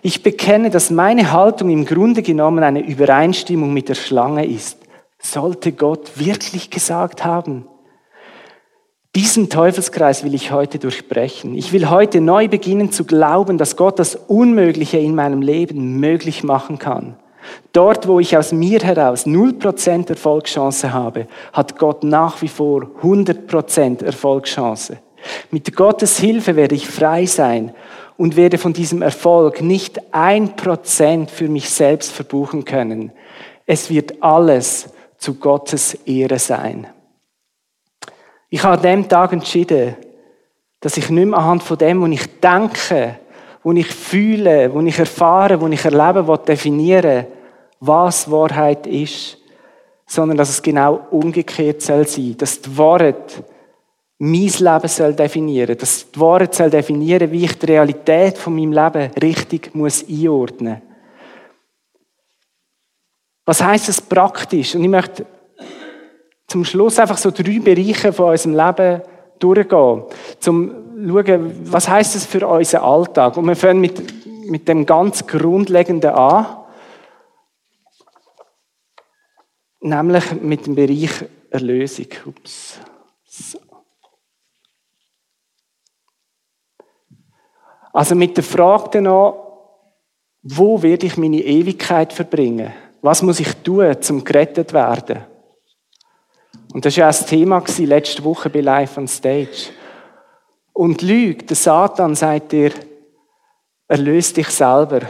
[0.01, 4.77] Ich bekenne, dass meine Haltung im Grunde genommen eine Übereinstimmung mit der Schlange ist.
[5.19, 7.67] Sollte Gott wirklich gesagt haben,
[9.15, 11.55] diesen Teufelskreis will ich heute durchbrechen.
[11.55, 16.43] Ich will heute neu beginnen zu glauben, dass Gott das Unmögliche in meinem Leben möglich
[16.43, 17.17] machen kann.
[17.73, 24.05] Dort, wo ich aus mir heraus 0% Erfolgschance habe, hat Gott nach wie vor 100%
[24.05, 24.99] Erfolgschance.
[25.51, 27.73] Mit Gottes Hilfe werde ich frei sein
[28.17, 33.11] und werde von diesem Erfolg nicht ein Prozent für mich selbst verbuchen können.
[33.65, 36.87] Es wird alles zu Gottes Ehre sein.
[38.49, 39.95] Ich habe an dem Tag entschieden,
[40.79, 43.19] dass ich nicht mehr anhand von dem, was ich denke,
[43.63, 47.27] was ich fühle, was ich erfahre, was ich erlebe, was definieren,
[47.79, 49.37] was Wahrheit ist,
[50.07, 53.43] sondern dass es genau umgekehrt soll sein, dass die Wahrheit
[54.21, 58.73] mein Leben soll definieren, dass die Wahrheit soll definieren, wie ich die Realität von meinem
[58.73, 60.81] Leben richtig muss einordnen.
[63.45, 64.75] Was heißt das praktisch?
[64.75, 65.25] Und ich möchte
[66.47, 69.01] zum Schluss einfach so drei Bereiche von unserem Leben
[69.39, 70.03] durchgehen,
[70.39, 73.37] zum schauen, was heißt das für unseren Alltag.
[73.37, 76.57] Und wir fangen mit, mit dem ganz Grundlegenden an,
[79.79, 82.07] nämlich mit dem Bereich Erlösung.
[82.25, 82.79] Ups.
[83.23, 83.68] So.
[87.91, 89.33] Also mit der Frage danach,
[90.41, 92.71] wo werde ich meine Ewigkeit verbringen?
[93.01, 95.25] Was muss ich tun, um gerettet werden?
[96.73, 99.71] Und das war ja auch das Thema letzte Woche bei Live on Stage.
[100.73, 102.71] Und Lüge, der Satan sagt dir,
[103.87, 105.01] erlöse dich selber.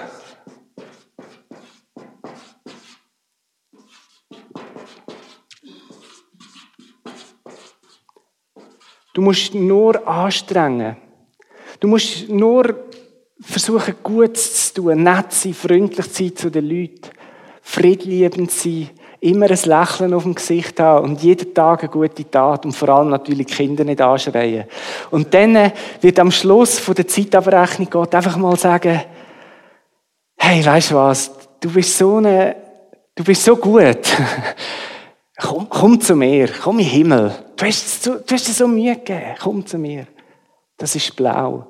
[9.14, 11.09] Du musst nur anstrengen.
[11.80, 12.76] Du musst nur
[13.40, 17.10] versuchen, Gutes zu tun, nett zu sein, freundlich zu sein zu den Leuten,
[17.62, 18.90] friedliebend zu sein,
[19.22, 22.90] immer ein Lächeln auf dem Gesicht haben und jeden Tag eine gute Tat und vor
[22.90, 24.66] allem natürlich Kinder nicht anschreien.
[25.12, 29.02] Und dann wird am Schluss von der Zeitabrechnung Gott einfach mal sagen,
[30.38, 32.56] hey, weißt du was, du bist so eine,
[33.16, 34.00] du bist so gut.
[35.38, 37.36] komm, komm zu mir, komm in den Himmel.
[37.58, 40.08] Du hast, so, du hast dir so Mühe gegeben, komm zu mir.
[40.80, 41.68] Das ist blau.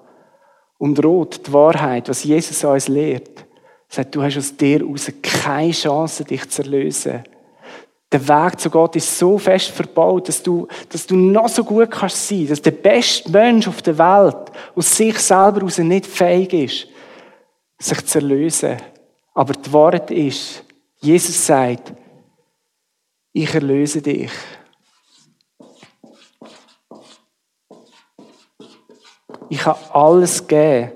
[0.78, 3.46] Und rot, die Wahrheit, was Jesus uns lehrt,
[3.90, 7.24] sagt, du hast aus dir heraus keine Chance, dich zu erlösen.
[8.12, 11.92] Der Weg zu Gott ist so fest verbaut, dass du, dass du noch so gut
[11.92, 16.54] kannst sein, dass der beste Mensch auf der Welt aus sich selber heraus nicht fähig
[16.54, 16.88] ist,
[17.78, 18.78] sich zu erlösen.
[19.34, 20.64] Aber die Wahrheit ist,
[20.98, 21.94] Jesus sagt,
[23.32, 24.32] ich erlöse dich.
[29.50, 30.92] Ich habe alles gegeben,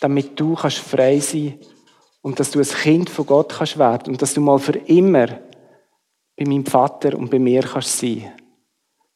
[0.00, 1.54] damit du kannst frei sein
[2.22, 5.26] und dass du ein Kind von Gott kannst werden und dass du mal für immer
[6.36, 8.32] bei meinem Vater und bei mir kannst sein.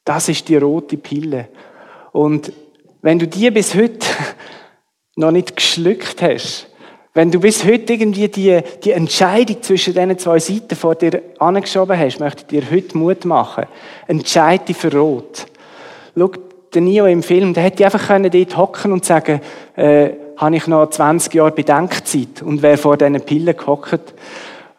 [0.04, 1.48] Das ist die rote Pille.
[2.12, 2.52] Und
[3.02, 4.06] wenn du die bis heute
[5.16, 6.68] noch nicht geschluckt hast,
[7.12, 11.98] wenn du bis heute irgendwie die, die Entscheidung zwischen diesen zwei Seiten vor dir angeschoben
[11.98, 13.66] hast, möchte ich dir heute Mut machen.
[14.06, 15.46] Entscheide dich für Rot.
[16.16, 16.30] Schau,
[16.74, 19.40] der Nio im Film, der hätte einfach dort hocken und sagen,
[19.76, 24.14] äh, habe ich noch 20 Jahre Bedenkzeit und wäre vor diesen Pillen gehockt.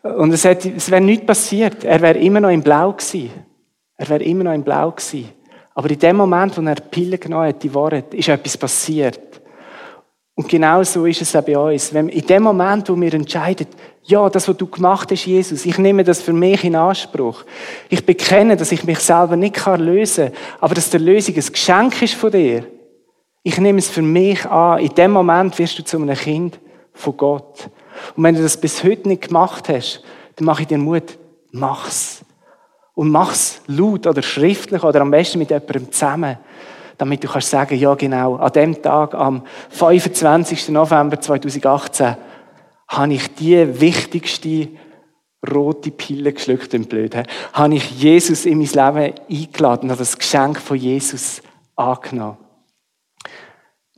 [0.01, 1.83] Und es, hätte, es wäre nichts passiert.
[1.83, 3.29] Er wäre immer noch im Blau gewesen.
[3.97, 5.29] Er wäre immer noch im Blau gewesen.
[5.75, 9.30] Aber in dem Moment, wo er die Pille genommen hat, die Wahrheit, ist etwas passiert.
[10.41, 11.93] Und genau so ist es auch bei uns.
[11.93, 13.67] Wenn, in dem Moment, wo wir entscheiden,
[14.05, 17.43] ja, das, was du gemacht hast, Jesus, ich nehme das für mich in Anspruch.
[17.89, 22.01] Ich bekenne, dass ich mich selber nicht lösen kann, aber dass der Lösung ein Geschenk
[22.01, 22.65] ist von dir.
[23.43, 24.79] Ich nehme es für mich an.
[24.79, 26.59] In dem Moment wirst du zu einem Kind
[26.91, 27.69] von Gott.
[28.15, 30.03] Und wenn du das bis heute nicht gemacht hast,
[30.37, 31.19] dann mache ich dir Mut,
[31.51, 32.25] mach's.
[32.95, 36.39] Und mach's laut oder schriftlich oder am besten mit jemandem zusammen,
[36.97, 40.69] damit du kannst sagen, ja genau, an dem Tag, am 25.
[40.69, 42.15] November 2018,
[42.87, 44.69] habe ich die wichtigste
[45.49, 47.15] rote Pille geschluckt und blöd,
[47.53, 51.41] habe ich Jesus in mein Leben eingeladen, habe das Geschenk von Jesus
[51.75, 52.37] angenommen.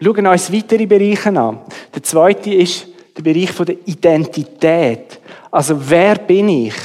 [0.01, 1.61] Schauen wir uns weitere Bereiche an.
[1.93, 5.19] Der zweite ist der Bereich der Identität.
[5.51, 6.75] Also, wer bin ich?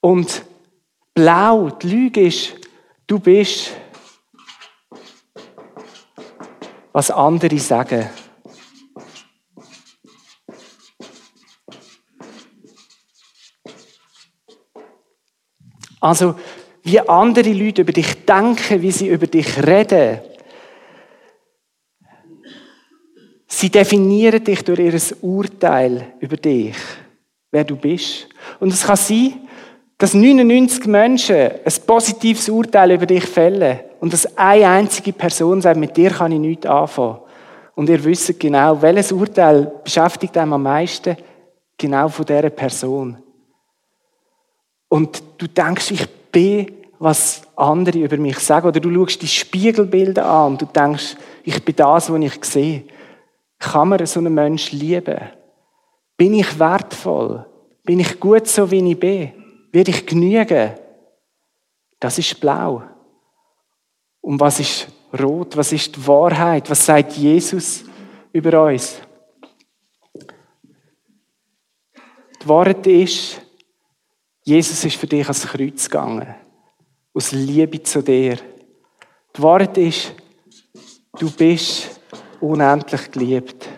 [0.00, 0.42] Und
[1.14, 2.54] blau, die Lüge ist,
[3.10, 3.72] du bist,
[6.92, 8.08] was andere sagen.
[16.00, 16.38] Also,
[16.82, 20.20] wie andere Leute über dich denken, wie sie über dich reden.
[23.48, 26.76] Sie definieren dich durch ihr Urteil über dich,
[27.50, 28.28] wer du bist.
[28.60, 29.48] Und es kann sein,
[30.00, 35.78] dass 99 Menschen ein positives Urteil über dich fällen und dass eine einzige Person sagt,
[35.78, 37.18] mit dir kann ich nichts anfangen.
[37.74, 41.18] Und ihr wisst genau, welches Urteil beschäftigt einem am meisten?
[41.76, 43.18] Genau von dieser Person.
[44.88, 48.68] Und du denkst, ich bin, was andere über mich sagen.
[48.68, 52.84] Oder du schaust die Spiegelbilder an und du denkst, ich bin das, was ich sehe.
[53.58, 55.20] Kann man so einen Menschen lieben?
[56.16, 57.44] Bin ich wertvoll?
[57.84, 59.39] Bin ich gut so, wie ich bin?
[59.72, 60.74] Werde ich genügen?
[61.98, 62.82] Das ist blau.
[64.20, 65.56] Und was ist rot?
[65.56, 66.68] Was ist die Wahrheit?
[66.68, 67.84] Was sagt Jesus
[68.32, 69.00] über uns?
[72.42, 73.40] Die Wahrheit ist,
[74.42, 76.34] Jesus ist für dich ans Kreuz gegangen.
[77.12, 78.38] Aus Liebe zu dir.
[79.36, 80.14] Die Wahrheit ist,
[81.18, 82.00] du bist
[82.40, 83.68] unendlich geliebt.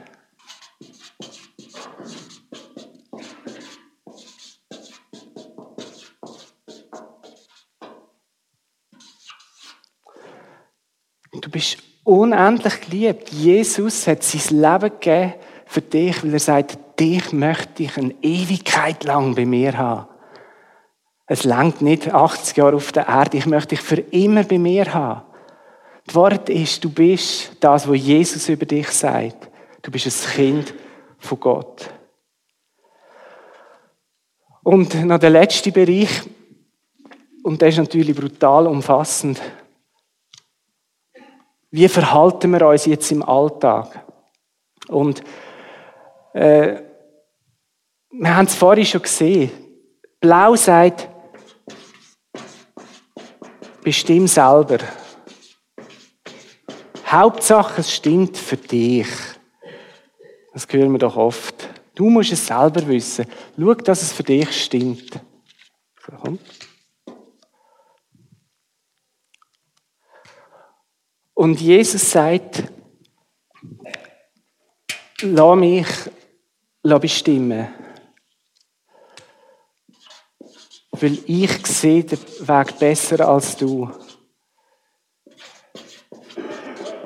[11.53, 13.31] Bist unendlich geliebt.
[13.31, 15.35] Jesus hat sein Leben gegeben
[15.67, 20.09] für dich, weil er sagt, dich möchte ich eine Ewigkeit lang bei mir haben.
[21.27, 23.39] Es langt nicht 80 Jahre auf der Erde.
[23.39, 25.23] Ich möchte dich für immer bei mir haben.
[26.07, 29.49] Das Wort ist, du bist das, was Jesus über dich sagt.
[29.83, 30.75] Du bist ein Kind
[31.19, 31.89] von Gott.
[34.63, 36.23] Und noch der letzte Bereich,
[37.43, 39.41] und der ist natürlich brutal umfassend.
[41.73, 44.07] Wie verhalten wir uns jetzt im Alltag?
[44.89, 45.25] Und
[46.35, 46.83] äh,
[48.11, 49.51] wir haben es vorhin schon gesehen.
[50.21, 51.09] Blau sagt,
[53.83, 54.79] Bestimm selber.
[57.07, 59.09] Hauptsache, es stimmt für dich.
[60.53, 61.69] Das hören wir doch oft.
[61.97, 63.27] Du musst es selber wissen.
[63.59, 65.19] Schau, dass es für dich stimmt.
[66.07, 66.39] So, komm.
[71.43, 72.63] Und Jesus sagt,
[75.23, 75.89] lass mich
[76.85, 77.69] bestimmen
[80.93, 83.91] Weil ich sehe den Weg besser als du.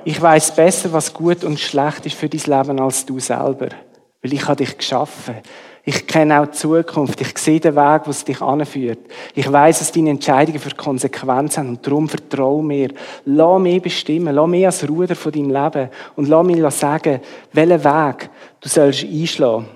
[0.04, 3.70] Ich weiß besser, was gut und schlecht ist für dein Leben als du selber.
[4.20, 5.36] Weil ich habe dich geschaffen.
[5.88, 7.20] Ich kenne auch die Zukunft.
[7.20, 8.98] Ich sehe den Weg, wo es dich anführt.
[9.36, 11.68] Ich weiß, dass deine Entscheidungen für Konsequenzen haben.
[11.68, 12.92] Und darum vertraue mir.
[13.24, 14.34] Lass mich bestimmen.
[14.34, 15.90] Lass mich als Ruder von deinem Leben.
[16.16, 17.20] Und lass mich sagen,
[17.52, 19.68] welchen Weg du sollst einschlagen.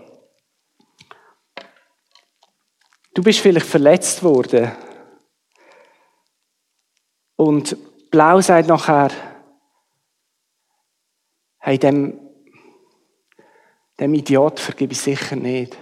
[3.14, 4.72] Du bist vielleicht verletzt worden.
[7.36, 7.76] Und
[8.10, 9.12] Blau sagt nachher,
[11.58, 12.18] hey, dem,
[14.00, 15.78] dem Idiot vergebe ich sicher nicht.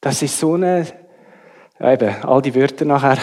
[0.00, 0.86] Das ist so eine,
[1.80, 3.18] eben, all die Wörter nachher.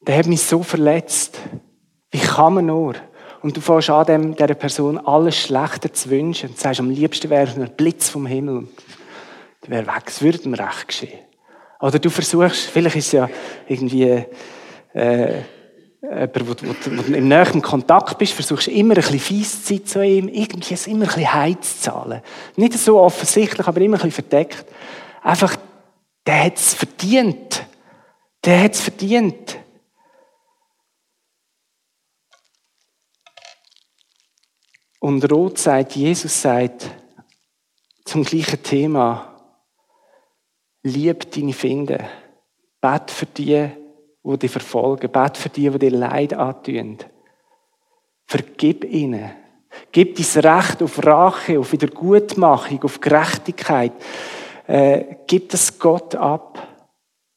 [0.00, 1.38] Der hat mich so verletzt.
[2.10, 2.94] Wie kann man nur?
[3.42, 6.48] Und du fährst an, dem, dieser Person alles Schlechte zu wünschen.
[6.50, 8.68] Und sagst, am liebsten wäre ein Blitz vom Himmel.
[9.62, 10.04] Der wäre weg.
[10.06, 11.20] Es würde mir recht geschehen.
[11.80, 13.28] Oder du versuchst, vielleicht ist es ja
[13.68, 14.24] irgendwie,
[14.94, 15.42] äh,
[16.02, 19.86] jemand, wo, wo, wo im nächsten Kontakt bist, versuchst immer ein bisschen fies zu sein
[19.86, 22.22] zu ihm, irgendwie es immer ein bisschen heiz zu zahlen.
[22.56, 24.64] Nicht so offensichtlich, aber immer ein bisschen verdeckt.
[25.22, 25.56] Einfach,
[26.26, 27.66] der hat es verdient.
[28.44, 29.58] Der hat es verdient.
[35.00, 36.90] Und Rot sagt, Jesus sagt
[38.04, 39.38] zum gleichen Thema,
[40.82, 42.08] lieb deine Finde,
[42.80, 43.70] bet für die,
[44.24, 45.10] die dich verfolgen.
[45.10, 46.98] Bet für die, die dir Leid antun.
[48.26, 49.30] Vergib ihnen.
[49.92, 53.92] Gib dein Recht auf Rache, auf Wiedergutmachung, auf Gerechtigkeit.
[54.66, 56.66] Äh, gib das Gott ab.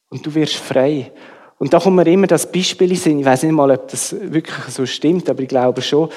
[0.10, 1.12] Und du wirst frei.
[1.58, 4.58] Und da kommt mir immer das Beispiel in Ich weiß nicht mal, ob das wirklich
[4.70, 6.10] so stimmt, aber ich glaube schon.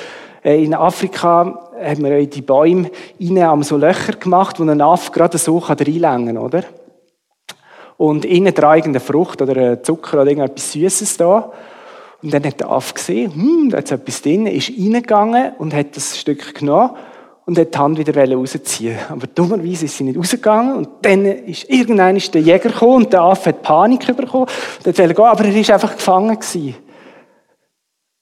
[0.43, 5.13] Äh, in Afrika haben wir in die Bäume rein so Löcher gemacht, wo ein Affe
[5.13, 6.65] gerade so reinlängen kann, oder?
[7.97, 11.53] Und innen dran irgendeine Frucht oder Zucker oder irgendetwas Süßes da.
[12.23, 15.97] Und dann hat der Affe gesehen, hm, da ist etwas drin, ist reingegangen und hat
[15.97, 16.97] das Stück genommen
[17.45, 21.69] und hat die Hand wieder rausziehen Aber dummerweise ist sie nicht rausgegangen und dann ist
[21.69, 25.57] irgendein der Jäger gekommen und der Affe hat Panik bekommen und wollte gehen, aber er
[25.57, 26.77] ist einfach gefangen gewesen.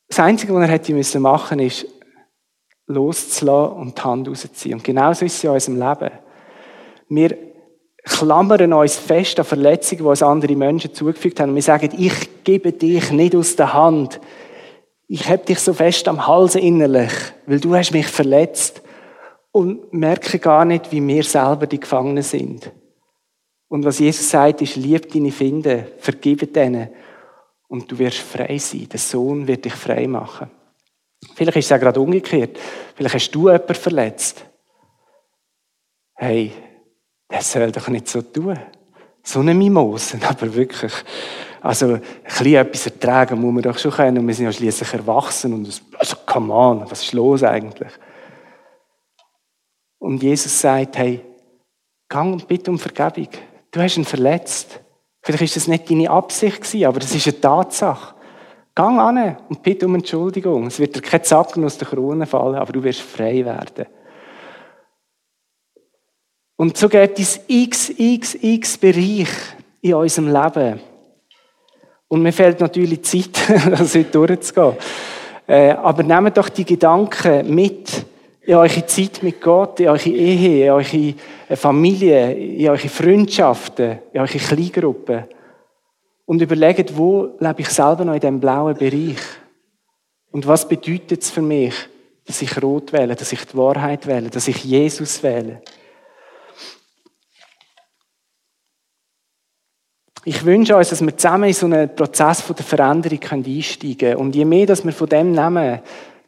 [0.08, 1.86] Das Einzige, was er hätte müssen machen, ist
[2.86, 4.74] loszulassen und die Hand rausziehen.
[4.74, 6.10] Und genauso ist es in unserem Leben.
[7.08, 7.51] Wir
[8.04, 11.50] klammern uns fest an Verletzungen, die uns andere Menschen zugefügt haben.
[11.50, 14.20] Und wir sagen, ich gebe dich nicht aus der Hand.
[15.06, 17.12] Ich habe dich so fest am Hals innerlich,
[17.46, 18.82] weil du hast mich verletzt.
[19.54, 22.72] Und merke gar nicht, wie wir selber die Gefangenen sind.
[23.68, 26.88] Und was Jesus sagt, ist, lieb deine Finde, vergib denen.
[27.68, 28.88] Und du wirst frei sein.
[28.90, 30.50] Der Sohn wird dich frei machen.
[31.34, 32.58] Vielleicht ist es ja gerade umgekehrt.
[32.94, 34.44] Vielleicht hast du jemanden verletzt.
[36.14, 36.52] Hey,
[37.32, 38.58] er soll doch nicht so tun.
[39.22, 40.92] So eine Mimosen, aber wirklich.
[41.60, 44.18] Also, ein bisschen etwas ertragen muss man doch schon können.
[44.18, 45.54] Und wir sind ja schließlich erwachsen.
[45.54, 47.92] Und das, also, come on, was ist los eigentlich?
[49.98, 51.20] Und Jesus sagt, hey,
[52.08, 53.28] gang und bitte um Vergebung.
[53.70, 54.80] Du hast ihn verletzt.
[55.22, 58.14] Vielleicht ist das nicht deine Absicht gewesen, aber das ist eine Tatsache.
[58.74, 60.66] Gang an und bitte um Entschuldigung.
[60.66, 63.86] Es wird dir kein Zacken aus der Krone fallen, aber du wirst frei werden.
[66.62, 69.28] Und so gibt es xxx Bereich
[69.80, 70.78] in unserem Leben.
[72.06, 73.30] Und mir fehlt natürlich Zeit,
[73.68, 74.76] das heute durchzugehen.
[75.48, 78.06] Äh, aber nehmt doch die Gedanken mit
[78.42, 84.20] in eure Zeit mit Gott, in eure Ehe, in eure Familie, in eure Freundschaften, in
[84.20, 85.24] eure Kleingruppen.
[86.26, 89.18] Und überlegt, wo lebe ich selber noch in diesem blauen Bereich?
[90.30, 91.74] Und was bedeutet es für mich,
[92.24, 95.60] dass ich rot wähle, dass ich die Wahrheit wähle, dass ich Jesus wähle?
[100.24, 104.16] Ich wünsche uns, dass wir zusammen in so einen Prozess der Veränderung einsteigen können.
[104.16, 105.80] Und je mehr, dass wir von dem nehmen,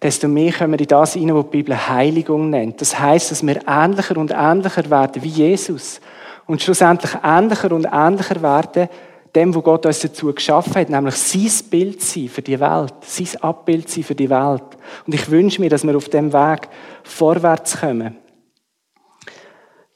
[0.02, 2.80] desto mehr können wir in das hinein, was die Bibel Heiligung nennt.
[2.80, 6.00] Das heißt, dass wir ähnlicher und ähnlicher werden wie Jesus.
[6.46, 8.88] Und schlussendlich ähnlicher und ähnlicher werden
[9.34, 13.28] dem, wo Gott uns dazu geschaffen hat, nämlich sein Bild sein für die Welt, sein
[13.42, 14.62] Abbild sein für die Welt.
[15.06, 16.68] Und ich wünsche mir, dass wir auf dem Weg
[17.04, 18.16] vorwärts kommen.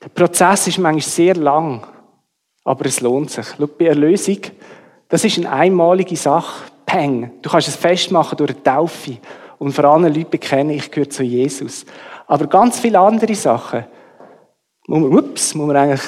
[0.03, 1.87] Der Prozess ist manchmal sehr lang.
[2.69, 3.47] Aber es lohnt sich.
[3.57, 4.41] Schau, bei Erlösung,
[5.09, 6.71] das ist eine einmalige Sache.
[6.85, 7.31] Peng.
[7.41, 9.17] Du kannst es festmachen durch eine Taufe
[9.59, 11.87] und vor anderen Leuten bekennen, ich gehöre zu Jesus.
[12.27, 13.87] Aber ganz viele andere Sachen
[14.87, 16.03] muss man, ups, muss man eigentlich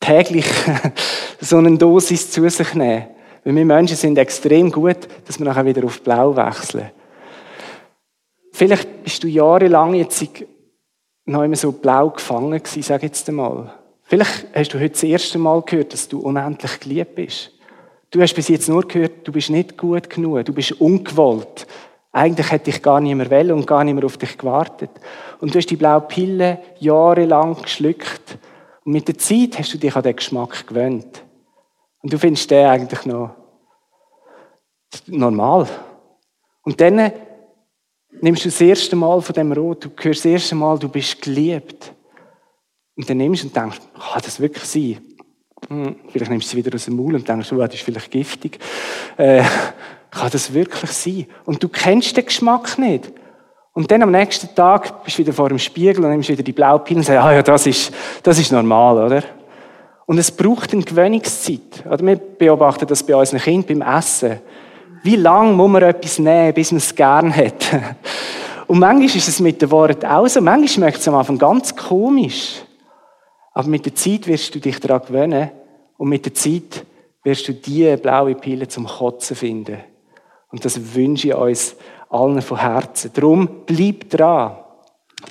[0.00, 0.46] täglich
[1.40, 3.06] so eine Dosis zu sich nehmen.
[3.44, 6.90] Weil wir Menschen sind extrem gut, dass wir nachher wieder auf Blau wechseln.
[8.50, 10.26] Vielleicht bist du jahrelang jetzt
[11.24, 13.72] noch immer so blau gefangen gewesen, sag jetzt einmal.
[14.04, 17.50] Vielleicht hast du heute das erste Mal gehört, dass du unendlich geliebt bist.
[18.10, 21.66] Du hast bis jetzt nur gehört, du bist nicht gut genug, du bist ungewollt.
[22.12, 24.90] Eigentlich hätte ich gar nicht mehr wollen und gar nicht mehr auf dich gewartet.
[25.40, 28.38] Und du hast die blaue Pille jahrelang geschluckt.
[28.84, 31.24] Und mit der Zeit hast du dich an den Geschmack gewöhnt.
[32.02, 33.30] Und du findest den eigentlich noch
[35.06, 35.66] normal.
[36.62, 37.10] Und dann
[38.20, 41.20] nimmst du das erste Mal von dem Rot, du hörst das erste Mal, du bist
[41.20, 41.92] geliebt.
[42.96, 44.98] Und dann nimmst du und denkst, kann das wirklich sein?
[45.68, 48.10] Hm, vielleicht nimmst du sie wieder aus dem Maul und denkst, oh, das ist vielleicht
[48.10, 48.58] giftig.
[49.16, 49.42] Äh,
[50.10, 51.26] kann das wirklich sein?
[51.44, 53.12] Und du kennst den Geschmack nicht.
[53.72, 56.52] Und dann am nächsten Tag bist du wieder vor dem Spiegel und nimmst wieder die
[56.52, 57.92] blaue Pille und sagst, ah ja, das ist,
[58.22, 59.22] das ist normal, oder?
[60.06, 61.84] Und es braucht eine Gewöhnungszeit.
[61.90, 64.38] Oder wir beobachten das bei unseren Kindern beim Essen.
[65.02, 67.66] Wie lange muss man etwas nehmen, bis man es gern hat?
[68.66, 70.40] Und manchmal ist es mit den Worten auch so.
[70.40, 72.63] Manchmal schmeckt es am Anfang ganz komisch.
[73.54, 75.50] Aber mit der Zeit wirst du dich daran gewöhnen.
[75.96, 76.84] Und mit der Zeit
[77.22, 79.78] wirst du diese blaue Pille zum Kotzen finden.
[80.50, 81.76] Und das wünsche ich uns
[82.10, 83.10] allen von Herzen.
[83.14, 84.56] Darum bleib dran.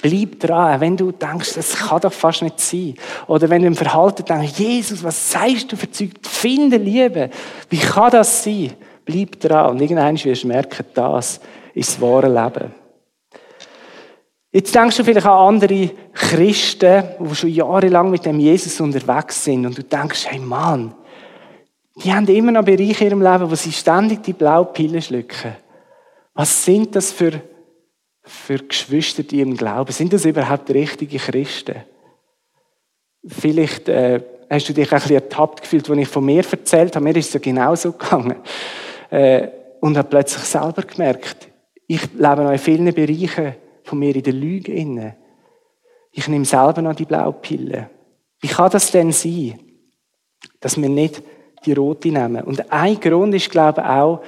[0.02, 2.96] Bleib dran, wenn du denkst, das kann doch fast nicht sein.
[3.28, 6.12] Oder wenn du im Verhalten denkst, Jesus, was sagst du Zeug?
[6.24, 7.30] Finde Liebe.
[7.70, 8.74] Wie kann das sein?
[9.06, 9.72] Bleib dran.
[9.72, 11.40] Und irgendwann wirst du merken, das
[11.74, 12.83] ist das wahre Leben.
[14.54, 19.66] Jetzt denkst du vielleicht an andere Christen, die schon jahrelang mit dem Jesus unterwegs sind.
[19.66, 20.93] Und du denkst, hey Mann,
[21.95, 25.56] die haben immer noch Bereiche in ihrem Leben, wo sie ständig die blaue Pille schlucken.
[26.36, 27.41] Was sind das für,
[28.22, 29.91] für Geschwister, die im Glauben?
[29.91, 31.78] Sind das überhaupt richtige Christen?
[33.26, 37.04] Vielleicht äh, hast du dich ein bisschen ertappt gefühlt, als ich von mir erzählt habe.
[37.04, 38.36] Mir ist es ja genauso gegangen
[39.10, 39.47] äh,
[39.80, 41.47] und habe plötzlich selber gemerkt,
[41.88, 43.56] ich lebe noch in vielen Bereichen
[43.94, 45.16] von mir in der Lüge inne.
[46.12, 47.91] Ich nehme selber noch die Blaupille.
[48.39, 49.60] Wie kann das denn sein,
[50.60, 51.22] dass wir nicht
[51.64, 52.44] die rote nehmen?
[52.44, 54.24] Und ein Grund ist, glaube ich, auch,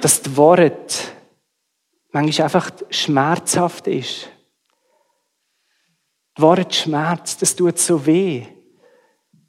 [0.00, 1.12] dass das Wort
[2.12, 4.28] manchmal einfach schmerzhaft ist.
[6.36, 8.44] Das Wort schmerzt, das tut so weh.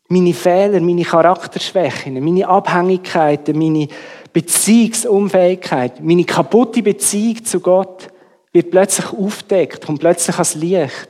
[0.09, 3.87] Meine Fehler, meine Charakterschwächen, meine Abhängigkeiten, meine
[4.33, 8.12] Beziehungsunfähigkeit, meine kaputte Beziehung zu Gott
[8.53, 11.09] wird plötzlich aufdeckt, kommt plötzlich ans Licht.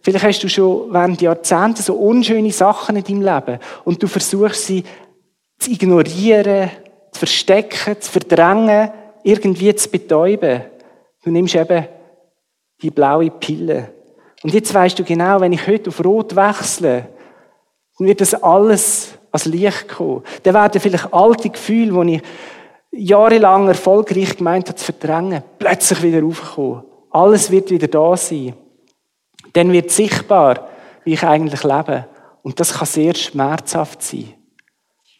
[0.00, 4.66] Vielleicht hast du schon während Jahrzehnten so unschöne Sachen in deinem Leben und du versuchst
[4.66, 4.84] sie
[5.58, 6.70] zu ignorieren,
[7.12, 8.90] zu verstecken, zu verdrängen,
[9.22, 10.62] irgendwie zu betäuben.
[11.22, 11.86] Du nimmst eben
[12.82, 13.92] die blaue Pille.
[14.42, 17.08] Und jetzt weißt du genau, wenn ich heute auf Rot wechsle,
[17.98, 20.22] dann wird das alles ans Licht kommen.
[20.42, 22.22] Dann werden vielleicht alte Gefühle, die ich
[22.96, 26.84] jahrelang erfolgreich gemeint habe zu verdrängen, plötzlich wieder aufkommen.
[27.10, 28.54] Alles wird wieder da sein.
[29.52, 30.68] Dann wird sichtbar,
[31.04, 32.06] wie ich eigentlich lebe.
[32.42, 34.34] Und das kann sehr schmerzhaft sein.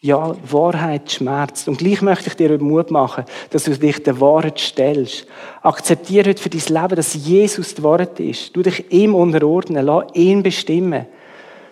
[0.01, 1.67] Ja, Wahrheit schmerzt.
[1.67, 5.25] Und gleich möchte ich dir Mut machen, dass du dich der Wahrheit stellst.
[5.63, 8.55] Akzeptiere heute für dein Leben, dass Jesus die Wahrheit ist.
[8.55, 11.07] Du dich ihm unterordnen, lass ihn bestimmen.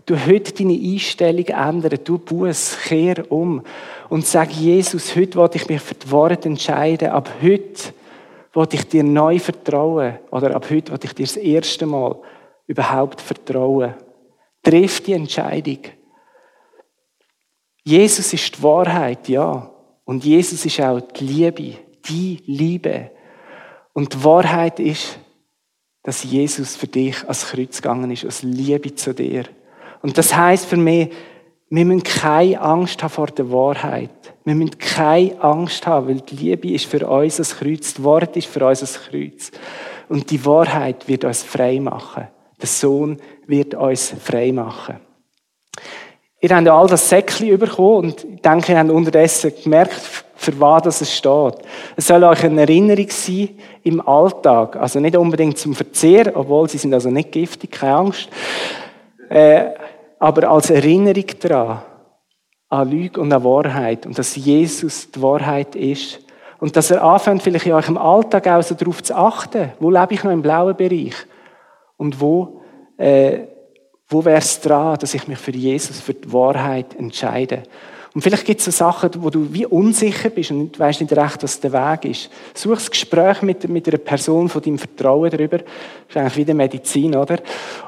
[0.05, 3.61] Du heute deine Einstellung ändern, du Buß, kehr um
[4.09, 7.93] und sag Jesus, heute wollte ich mich für die Wahrheit entscheiden, ab heute
[8.51, 12.17] wollte ich dir neu vertrauen oder ab heute wollte ich dir das erste Mal
[12.67, 13.95] überhaupt vertrauen.
[14.61, 15.79] Triff die Entscheidung.
[17.83, 19.69] Jesus ist die Wahrheit, ja.
[20.05, 21.77] Und Jesus ist auch die Liebe,
[22.07, 23.11] die Liebe.
[23.93, 25.17] Und die Wahrheit ist,
[26.03, 29.45] dass Jesus für dich als Kreuz gegangen ist, aus Liebe zu dir.
[30.03, 31.09] Und das heißt für mich,
[31.69, 34.11] wir müssen keine Angst haben vor der Wahrheit.
[34.43, 38.37] Wir müssen keine Angst haben, weil die Liebe ist für uns das Kreuz, das Wort
[38.37, 39.49] ist für uns das Kreuz.
[40.09, 42.27] Und die Wahrheit wird uns frei machen.
[42.61, 44.97] Der Sohn wird uns frei machen.
[46.41, 50.01] Ihr habt ja all das Säckchen bekommen und ich denke, ihr habt unterdessen gemerkt,
[50.35, 51.55] für was es steht.
[51.95, 53.49] Es soll euch eine Erinnerung sein
[53.83, 54.75] im Alltag.
[54.75, 58.29] Also nicht unbedingt zum Verzehr, obwohl sie sind also nicht giftig, keine Angst.
[59.29, 59.71] Äh,
[60.23, 61.81] aber als Erinnerung daran,
[62.69, 66.21] an Lüge und an Wahrheit und dass Jesus die Wahrheit ist.
[66.61, 70.13] Und dass er anfängt, vielleicht in eurem Alltag auch so darauf zu achten, wo lebe
[70.13, 71.13] ich noch im blauen Bereich
[71.97, 72.61] und wo,
[72.95, 73.39] äh,
[74.07, 77.63] wo wäre es dran, dass ich mich für Jesus, für die Wahrheit entscheide.
[78.13, 81.43] Und vielleicht gibt es so Sachen, wo du wie unsicher bist und weißt nicht recht,
[81.43, 82.29] was der Weg ist.
[82.53, 85.57] Such das Gespräch mit, mit einer Person von deinem Vertrauen darüber.
[85.57, 85.67] Das
[86.07, 87.39] ist eigentlich wie die Medizin, oder?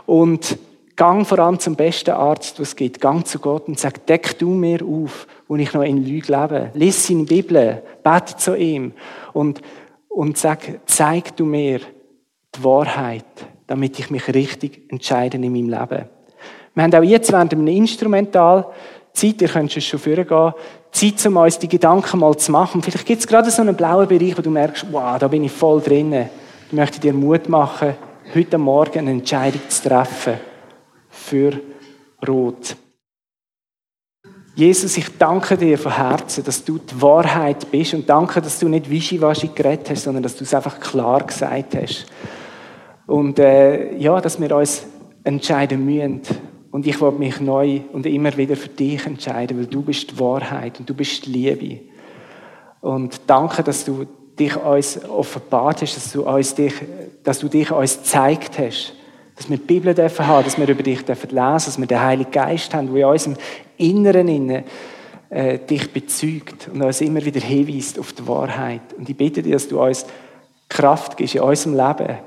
[0.05, 0.57] Und
[0.95, 3.01] Gang voran zum besten Arzt, was es gibt.
[3.01, 6.71] Gang zu Gott und sag, deck du mir auf, wo ich noch in Lüge lebe.
[6.73, 8.93] Lies seine Bibel, bete zu ihm
[9.33, 9.61] und,
[10.07, 13.25] und sag, zeig du mir die Wahrheit.
[13.67, 16.05] damit ich mich richtig entscheide in meinem Leben.
[16.73, 18.67] Wir haben auch jetzt während einem Instrumental
[19.13, 20.53] Zeit, ihr könnt schon vorgehen,
[20.91, 22.81] Zeit, um uns die Gedanken mal zu machen.
[22.81, 25.51] Vielleicht gibt es gerade so einen blauen Bereich, wo du merkst, wow, da bin ich
[25.51, 26.13] voll drin.
[26.67, 27.95] Ich möchte dir Mut machen,
[28.33, 30.35] heute Morgen eine Entscheidung zu treffen
[31.25, 31.59] für
[32.27, 32.75] Rot.
[34.55, 38.69] Jesus, ich danke dir von Herzen, dass du die Wahrheit bist und danke, dass du
[38.69, 42.05] nicht wischiwaschi geredet hast, sondern dass du es einfach klar gesagt hast.
[43.05, 44.85] Und äh, ja, dass wir uns
[45.23, 46.21] entscheiden müssen.
[46.71, 50.19] Und ich will mich neu und immer wieder für dich entscheiden, weil du bist die
[50.19, 51.81] Wahrheit und du bist die Liebe.
[52.81, 54.05] Und danke, dass du
[54.37, 56.73] dich uns offenbart hast, dass du, uns dich,
[57.23, 58.93] dass du dich uns gezeigt hast.
[59.35, 61.99] Dass wir die Bibel dürfen haben, dass wir über dich dürfen lesen, dass wir den
[61.99, 63.37] Heiligen Geist haben, der in unserem
[63.77, 64.63] Inneren inne,
[65.29, 68.93] äh, dich bezeugt und uns immer wieder hinweist auf die Wahrheit.
[68.97, 70.05] Und ich bitte dich, dass du uns
[70.69, 72.17] Kraft gibst in unserem Leben,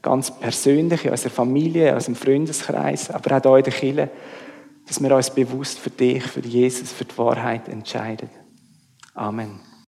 [0.00, 4.10] ganz persönlich, in unserer Familie, in unserem Freundeskreis, aber auch hier in der Kirche,
[4.86, 8.28] dass wir uns bewusst für dich, für Jesus, für die Wahrheit entscheiden.
[9.14, 9.71] Amen.